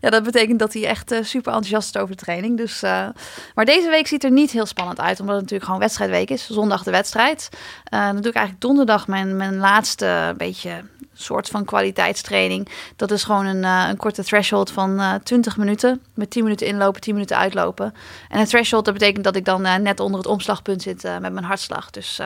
ja, 0.00 0.11
dat 0.11 0.22
betekent 0.22 0.59
dat 0.59 0.72
hij 0.72 0.87
echt 0.87 1.09
super 1.22 1.52
enthousiast 1.52 1.94
is 1.94 2.00
over 2.00 2.16
de 2.16 2.22
training. 2.22 2.57
Dus, 2.57 2.81
maar 3.54 3.64
deze 3.64 3.90
week 3.90 4.07
ziet 4.07 4.24
er 4.24 4.31
niet 4.31 4.50
heel 4.50 4.66
spannend 4.66 5.00
uit, 5.00 5.20
omdat 5.20 5.35
het 5.35 5.42
natuurlijk 5.42 5.64
gewoon 5.64 5.81
wedstrijdweek 5.81 6.31
is. 6.31 6.46
Zondag 6.46 6.83
de 6.83 6.90
wedstrijd. 6.90 7.48
dan 7.85 8.16
doe 8.16 8.31
ik 8.31 8.37
eigenlijk 8.37 8.61
donderdag 8.61 9.07
mijn, 9.07 9.37
mijn 9.37 9.57
laatste 9.57 10.35
beetje 10.37 10.83
soort 11.22 11.48
van 11.48 11.64
kwaliteitstraining. 11.64 12.68
Dat 12.96 13.11
is 13.11 13.24
gewoon 13.24 13.46
een, 13.46 13.62
uh, 13.62 13.87
een 13.88 13.96
korte 13.96 14.24
threshold 14.24 14.70
van 14.70 15.00
uh, 15.00 15.14
20 15.14 15.57
minuten. 15.57 16.02
Met 16.14 16.31
10 16.31 16.42
minuten 16.42 16.66
inlopen, 16.66 17.00
10 17.00 17.14
minuten 17.14 17.37
uitlopen. 17.37 17.94
En 18.28 18.40
een 18.40 18.46
threshold, 18.46 18.85
dat 18.85 18.94
betekent 18.94 19.24
dat 19.24 19.37
ik 19.37 19.44
dan 19.44 19.66
uh, 19.66 19.74
net 19.74 20.00
onder 20.00 20.20
het 20.20 20.28
omslagpunt 20.28 20.83
zit 20.83 21.02
met 21.02 21.33
mijn 21.33 21.44
hartslag. 21.44 21.90
Dus 21.90 22.16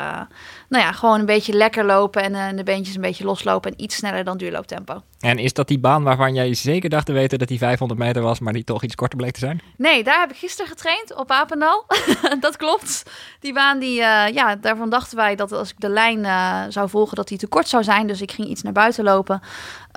nou 0.69 0.85
ja, 0.85 0.93
gewoon 0.93 1.21
een 1.21 1.27
beetje 1.27 1.53
lekker 1.53 1.85
lopen 1.85 2.35
en 2.35 2.57
de 2.57 2.63
beentjes 2.63 2.95
een 2.95 3.01
beetje 3.01 3.25
loslopen. 3.25 3.71
En 3.71 3.83
iets 3.83 3.97
sneller 3.97 4.25
dan 4.25 4.37
duurlooptempo. 4.37 5.03
En 5.23 5.39
is 5.39 5.53
dat 5.53 5.69
die 5.69 5.79
baan 5.79 6.03
waarvan 6.03 6.35
jij 6.35 6.55
zeker 6.55 6.91
dacht 6.91 7.07
te 7.07 7.13
weten 7.13 7.39
dat 7.39 7.49
die 7.49 7.59
500 7.59 8.01
meter 8.01 8.23
was, 8.23 8.39
maar 8.39 8.53
die 8.53 8.65
toch 8.65 8.83
iets 8.83 8.95
korter 8.95 9.19
bleek 9.19 9.33
te 9.33 9.39
zijn? 9.39 9.61
Nee, 9.77 10.05
daar 10.05 10.21
heb 10.21 10.31
ik 10.31 10.37
gisteren 10.37 10.71
getraind 10.71 11.15
op 11.15 11.31
Apendal. 11.31 11.85
dat 12.41 12.57
klopt. 12.57 13.03
Die 13.41 13.53
baan, 13.53 13.79
die, 13.79 13.95
ja, 14.33 14.57
daarvan 14.57 14.91
dachten 14.91 15.17
wij 15.17 15.37
dat 15.37 15.53
als 15.53 15.71
ik 15.71 15.81
de 15.81 15.89
lijn 15.89 16.25
zou 16.73 16.89
volgen, 16.89 17.17
dat 17.17 17.29
die 17.29 17.39
te 17.39 17.47
kort 17.47 17.69
zou 17.69 17.85
zijn. 17.85 18.07
Dus 18.07 18.21
ik 18.21 18.33
ging 18.33 18.49
iets 18.49 18.63
naar 18.63 18.73
buiten 18.73 19.05
lopen. 19.05 19.41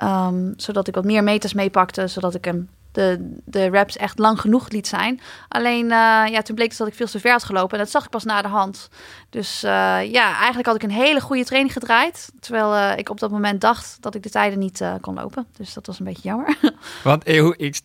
Um, 0.02 0.52
zodat 0.56 0.88
ik 0.88 0.94
wat 0.94 1.04
meer 1.04 1.24
meters 1.24 1.52
meepakte, 1.52 2.06
zodat 2.06 2.34
ik 2.34 2.44
hem 2.44 2.68
de, 2.96 3.38
de 3.44 3.66
reps 3.66 3.96
echt 3.96 4.18
lang 4.18 4.40
genoeg 4.40 4.68
liet 4.68 4.86
zijn. 4.86 5.20
Alleen, 5.48 5.84
uh, 5.84 5.90
ja, 6.30 6.42
toen 6.42 6.54
bleek 6.54 6.68
het 6.68 6.78
dat 6.78 6.86
ik 6.86 6.94
veel 6.94 7.06
te 7.06 7.20
ver 7.20 7.30
had 7.30 7.44
gelopen. 7.44 7.78
En 7.78 7.84
dat 7.84 7.92
zag 7.92 8.04
ik 8.04 8.10
pas 8.10 8.24
na 8.24 8.42
de 8.42 8.48
hand. 8.48 8.88
Dus 9.30 9.64
uh, 9.64 9.70
ja, 10.12 10.36
eigenlijk 10.36 10.66
had 10.66 10.74
ik 10.74 10.82
een 10.82 10.90
hele 10.90 11.20
goede 11.20 11.44
training 11.44 11.72
gedraaid. 11.72 12.32
Terwijl 12.40 12.74
uh, 12.74 12.98
ik 12.98 13.08
op 13.08 13.20
dat 13.20 13.30
moment 13.30 13.60
dacht 13.60 13.96
dat 14.00 14.14
ik 14.14 14.22
de 14.22 14.30
tijden 14.30 14.58
niet 14.58 14.84
kon 15.00 15.14
lopen. 15.14 15.46
Dus 15.56 15.74
dat 15.74 15.86
was 15.86 15.98
een 15.98 16.04
beetje 16.04 16.28
jammer. 16.28 16.56
Want 17.04 17.28
ik, 17.28 17.80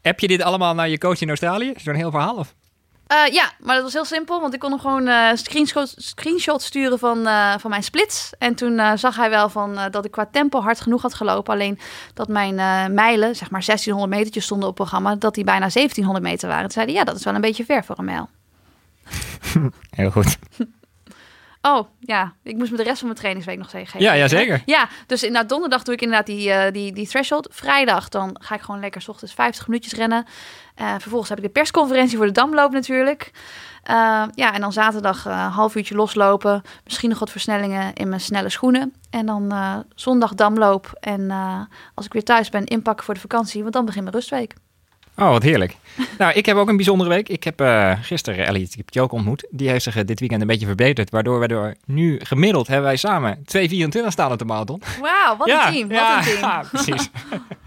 heb 0.00 0.20
je 0.20 0.28
dit 0.28 0.42
allemaal 0.42 0.74
naar 0.74 0.88
je 0.88 0.98
coach 0.98 1.20
in 1.20 1.28
Australië? 1.28 1.72
Zo'n 1.76 1.94
heel 1.94 2.10
verhaal 2.10 2.36
of? 2.36 2.54
Uh, 3.12 3.32
ja, 3.32 3.52
maar 3.60 3.74
dat 3.74 3.84
was 3.84 3.92
heel 3.92 4.04
simpel, 4.04 4.40
want 4.40 4.54
ik 4.54 4.60
kon 4.60 4.70
hem 4.70 4.80
gewoon 4.80 5.06
uh, 5.06 5.30
screenshot, 5.34 5.94
screenshot 5.96 6.62
sturen 6.62 6.98
van, 6.98 7.18
uh, 7.18 7.54
van 7.58 7.70
mijn 7.70 7.82
splits. 7.82 8.32
En 8.38 8.54
toen 8.54 8.98
zag 8.98 9.16
hij 9.16 9.30
wel 9.30 9.48
van, 9.48 9.78
dat 9.90 10.04
ik 10.04 10.10
qua 10.10 10.26
tempo 10.32 10.60
hard 10.60 10.80
genoeg 10.80 11.02
had 11.02 11.14
gelopen. 11.14 11.52
Alleen 11.52 11.78
dat 12.14 12.28
mijn 12.28 12.54
mijlen, 12.94 13.36
zeg 13.36 13.50
maar 13.50 13.64
1600 13.64 14.10
metertjes 14.10 14.44
stonden 14.44 14.68
op 14.68 14.74
programma, 14.74 15.14
dat 15.14 15.34
die 15.34 15.44
bijna 15.44 15.68
1700 15.68 16.24
meter 16.24 16.48
waren. 16.48 16.62
Toen 16.62 16.72
zei 16.72 16.86
hij, 16.86 16.94
ja, 16.94 17.04
dat 17.04 17.16
is 17.16 17.24
wel 17.24 17.34
een 17.34 17.40
beetje 17.40 17.64
ver 17.64 17.84
voor 17.84 17.98
een 17.98 18.04
mijl. 18.04 18.28
Heel 19.90 20.10
goed. 20.10 20.38
Oh, 21.62 21.86
ja. 21.98 22.34
Ik 22.42 22.56
moest 22.56 22.70
me 22.70 22.76
de 22.76 22.82
rest 22.82 22.98
van 22.98 23.06
mijn 23.06 23.18
trainingsweek 23.18 23.58
nog 23.58 23.70
zeggen. 23.70 24.00
Ja, 24.00 24.12
ja 24.12 24.28
zeker. 24.28 24.62
Ja, 24.66 24.88
dus 25.06 25.22
inderdaad 25.22 25.48
donderdag 25.48 25.82
doe 25.82 25.94
ik 25.94 26.00
inderdaad 26.00 26.26
die, 26.26 26.48
uh, 26.48 26.62
die, 26.72 26.92
die 26.92 27.08
threshold. 27.08 27.48
Vrijdag 27.50 28.08
dan 28.08 28.36
ga 28.40 28.54
ik 28.54 28.60
gewoon 28.60 28.80
lekker 28.80 29.02
s 29.02 29.08
ochtends 29.08 29.34
50 29.34 29.66
minuutjes 29.66 29.92
rennen. 29.92 30.26
Uh, 30.80 30.94
vervolgens 30.98 31.28
heb 31.28 31.38
ik 31.38 31.44
de 31.44 31.50
persconferentie 31.50 32.16
voor 32.16 32.26
de 32.26 32.32
Damloop 32.32 32.72
natuurlijk. 32.72 33.30
Uh, 33.90 34.24
ja, 34.34 34.54
en 34.54 34.60
dan 34.60 34.72
zaterdag 34.72 35.24
een 35.24 35.32
half 35.32 35.74
uurtje 35.74 35.94
loslopen. 35.94 36.62
Misschien 36.84 37.08
nog 37.08 37.18
wat 37.18 37.30
versnellingen 37.30 37.92
in 37.94 38.08
mijn 38.08 38.20
snelle 38.20 38.48
schoenen. 38.48 38.94
En 39.10 39.26
dan 39.26 39.52
zondag 39.94 40.34
Damloop. 40.34 40.90
En 41.00 41.30
als 41.94 42.06
ik 42.06 42.12
weer 42.12 42.24
thuis 42.24 42.48
ben, 42.48 42.64
inpakken 42.64 43.04
voor 43.04 43.14
de 43.14 43.20
vakantie. 43.20 43.62
Want 43.62 43.74
dan 43.74 43.84
begint 43.84 44.04
mijn 44.04 44.16
rustweek. 44.16 44.54
Oh, 45.16 45.28
wat 45.28 45.42
heerlijk. 45.42 45.76
nou, 46.18 46.32
ik 46.32 46.46
heb 46.46 46.56
ook 46.56 46.68
een 46.68 46.76
bijzondere 46.76 47.10
week. 47.10 47.28
Ik 47.28 47.44
heb 47.44 47.60
uh, 47.60 47.92
gisteren 48.00 48.46
Ellie 48.46 48.68
Tjoke 48.84 49.14
ontmoet. 49.14 49.46
Die 49.50 49.68
heeft 49.68 49.82
zich 49.82 50.04
dit 50.04 50.20
weekend 50.20 50.40
een 50.40 50.46
beetje 50.46 50.66
verbeterd. 50.66 51.10
Waardoor 51.10 51.40
we 51.40 51.48
door 51.48 51.74
nu 51.84 52.20
gemiddeld 52.22 52.66
hebben 52.66 52.86
wij 52.86 52.96
samen 52.96 53.38
2,24 53.56 54.06
staan 54.06 54.32
op 54.32 54.38
de 54.38 54.44
marathon. 54.44 54.82
Wauw, 55.00 55.36
wat 55.36 55.48
ja, 55.48 55.66
een 55.66 55.72
team. 55.72 55.88
Wat 55.88 56.16
een 56.16 56.22
team. 56.22 56.40
Ja, 56.40 56.64
precies. 56.70 57.10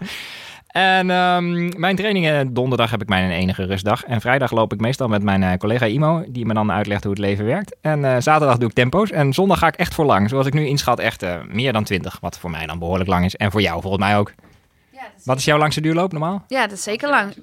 en 0.66 1.10
um, 1.10 1.80
mijn 1.80 1.96
trainingen, 1.96 2.54
donderdag 2.54 2.90
heb 2.90 3.02
ik 3.02 3.08
mijn 3.08 3.30
enige 3.30 3.64
rustdag. 3.64 4.04
En 4.04 4.20
vrijdag 4.20 4.50
loop 4.50 4.72
ik 4.72 4.80
meestal 4.80 5.08
met 5.08 5.22
mijn 5.22 5.42
uh, 5.42 5.52
collega 5.54 5.86
Imo. 5.86 6.24
Die 6.28 6.46
me 6.46 6.54
dan 6.54 6.72
uitlegt 6.72 7.02
hoe 7.02 7.12
het 7.12 7.20
leven 7.20 7.44
werkt. 7.44 7.76
En 7.80 8.00
uh, 8.00 8.16
zaterdag 8.18 8.58
doe 8.58 8.68
ik 8.68 8.74
tempo's. 8.74 9.10
En 9.10 9.32
zondag 9.32 9.58
ga 9.58 9.66
ik 9.66 9.76
echt 9.76 9.94
voor 9.94 10.04
lang. 10.04 10.28
Zoals 10.28 10.46
ik 10.46 10.54
nu 10.54 10.66
inschat, 10.66 10.98
echt 10.98 11.24
meer 11.48 11.72
dan 11.72 11.84
20. 11.84 12.18
Wat 12.20 12.38
voor 12.38 12.50
mij 12.50 12.66
dan 12.66 12.78
behoorlijk 12.78 13.08
lang 13.08 13.24
is. 13.24 13.36
En 13.36 13.50
voor 13.50 13.62
jou 13.62 13.80
volgens 13.80 14.02
mij 14.02 14.18
ook. 14.18 14.32
Wat 15.24 15.38
is 15.38 15.44
jouw 15.44 15.58
langste 15.58 15.80
duurloop 15.80 16.12
normaal? 16.12 16.44
Ja, 16.48 16.66
dat 16.66 16.76
is 16.76 16.82
zeker 16.82 17.08
lang. 17.08 17.34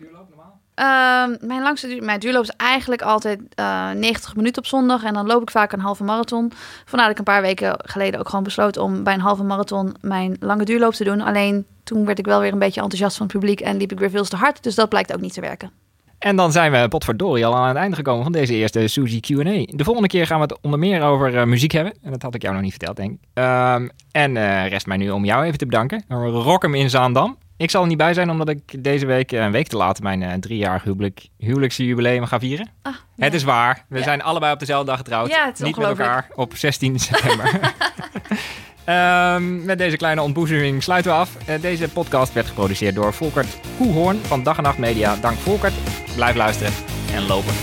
Ehm, 0.74 1.36
mijn 1.40 1.62
langste 1.62 1.88
duur, 1.88 2.04
mijn 2.04 2.20
duurloop 2.20 2.44
is 2.44 2.54
eigenlijk 2.58 3.02
altijd 3.02 3.40
eh 3.56 3.90
90 3.92 4.36
minuten 4.36 4.62
op 4.62 4.68
zondag. 4.68 5.04
En 5.04 5.14
dan 5.14 5.28
loop 5.28 5.42
ik 5.42 5.52
vaak 5.52 5.72
een 5.72 5.80
halve 5.80 6.04
marathon. 6.04 6.52
Vandaar 6.86 7.08
dat 7.08 7.20
ik 7.20 7.28
een 7.28 7.34
paar 7.34 7.42
weken 7.42 7.76
geleden 7.84 8.20
ook 8.20 8.30
gewoon 8.30 8.44
besloot 8.44 8.78
om 8.78 9.04
bij 9.04 9.14
een 9.14 9.20
halve 9.20 9.44
marathon 9.44 9.96
mijn 10.02 10.38
lange 10.40 10.66
duurloop 10.66 10.94
te 10.94 11.04
doen. 11.04 11.22
Alleen 11.22 11.66
toen 11.84 12.06
werd 12.06 12.20
ik 12.20 12.26
wel 12.26 12.40
weer 12.40 12.52
een 12.52 12.60
beetje 12.60 12.82
enthousiast 12.82 13.18
van 13.18 13.26
het 13.26 13.36
publiek 13.36 13.60
en 13.62 13.78
liep 13.78 13.92
ik 13.92 14.00
weer 14.00 14.10
veel 14.10 14.24
te 14.24 14.36
hard. 14.36 14.64
Dus 14.64 14.76
dat 14.76 14.90
blijkt 14.90 15.14
ook 15.14 15.22
niet 15.22 15.34
te 15.34 15.42
werken. 15.42 15.72
En 16.20 16.36
dan 16.36 16.52
zijn 16.52 16.72
we 16.72 16.88
potverdorie 16.88 17.46
al 17.46 17.56
aan 17.56 17.68
het 17.68 17.78
einde 17.78 17.96
gekomen 17.96 18.24
van 18.24 18.32
deze 18.32 18.54
eerste 18.54 18.88
Suzy 18.88 19.20
Q&A. 19.20 19.66
De 19.76 19.84
volgende 19.84 20.08
keer 20.08 20.26
gaan 20.28 20.38
we 20.38 20.44
het 20.44 20.58
onder 20.62 20.80
meer 20.80 21.02
over 21.02 21.38
eh, 21.38 21.46
muziek 21.46 21.72
hebben. 21.72 21.94
En 22.02 22.12
dat 22.12 22.22
had 22.22 22.36
ik 22.36 22.42
jou 22.42 22.54
nog 22.54 22.64
niet 22.64 22.72
verteld, 22.72 22.96
denk 22.96 23.12
ik. 23.12 23.20
Ehm, 23.34 23.88
en 24.12 24.38
eh, 24.38 24.68
rest 24.68 24.86
mij 24.86 24.98
nu 24.98 25.10
om 25.10 25.26
jou 25.26 25.46
even 25.46 25.58
te 25.58 25.66
bedanken. 25.66 26.04
Rock 26.08 26.62
hem 26.62 26.76
in 26.76 26.90
Zaandam. 26.90 27.38
Ik 27.62 27.70
zal 27.70 27.82
er 27.82 27.88
niet 27.88 27.98
bij 27.98 28.14
zijn 28.14 28.30
omdat 28.30 28.50
ik 28.50 28.84
deze 28.84 29.06
week, 29.06 29.32
eh, 29.32 29.44
een 29.44 29.52
week 29.52 29.68
te 29.68 29.78
laat, 29.78 30.02
mijn 30.02 30.24
eh, 30.24 30.34
driejarig 30.34 30.84
huwelijk, 30.84 31.28
huwelijksjubileum 31.38 32.26
ga 32.26 32.40
vieren. 32.40 32.70
Ah, 32.82 32.94
Het 33.18 33.34
is 33.34 33.44
waar. 33.44 33.86
We 33.90 33.98
Ja. 33.98 34.04
zijn 34.04 34.22
allebei 34.24 34.54
op 34.54 34.60
dezelfde 34.60 34.86
dag 34.90 34.98
getrouwd. 34.98 35.30
Ja, 35.30 35.46
het 35.46 35.60
is 35.60 35.66
niet 35.66 35.78
met 35.78 35.88
elkaar 35.88 36.28
op 36.36 36.56
16 36.56 37.00
september. 37.00 37.50
Ehm, 38.86 39.66
met 39.66 39.78
deze 39.78 39.98
kleine 39.98 40.22
ontboezeming 40.22 40.84
sluiten 40.84 41.12
we 41.12 41.18
af. 41.18 41.36
Eh, 41.46 41.62
deze 41.62 41.90
podcast 41.90 42.34
werd 42.34 42.48
geproduceerd 42.48 42.96
door 42.96 43.14
Volkert 43.14 43.48
Koehoorn 43.78 44.20
van 44.22 44.44
Dag 44.44 44.58
en 44.58 44.64
Nacht 44.64 44.78
Media. 44.78 45.16
Dank 45.16 45.38
Volkert. 45.38 45.74
Blijf 46.16 46.36
luisteren 46.36 46.74
en 47.14 47.28
lopen. 47.28 47.54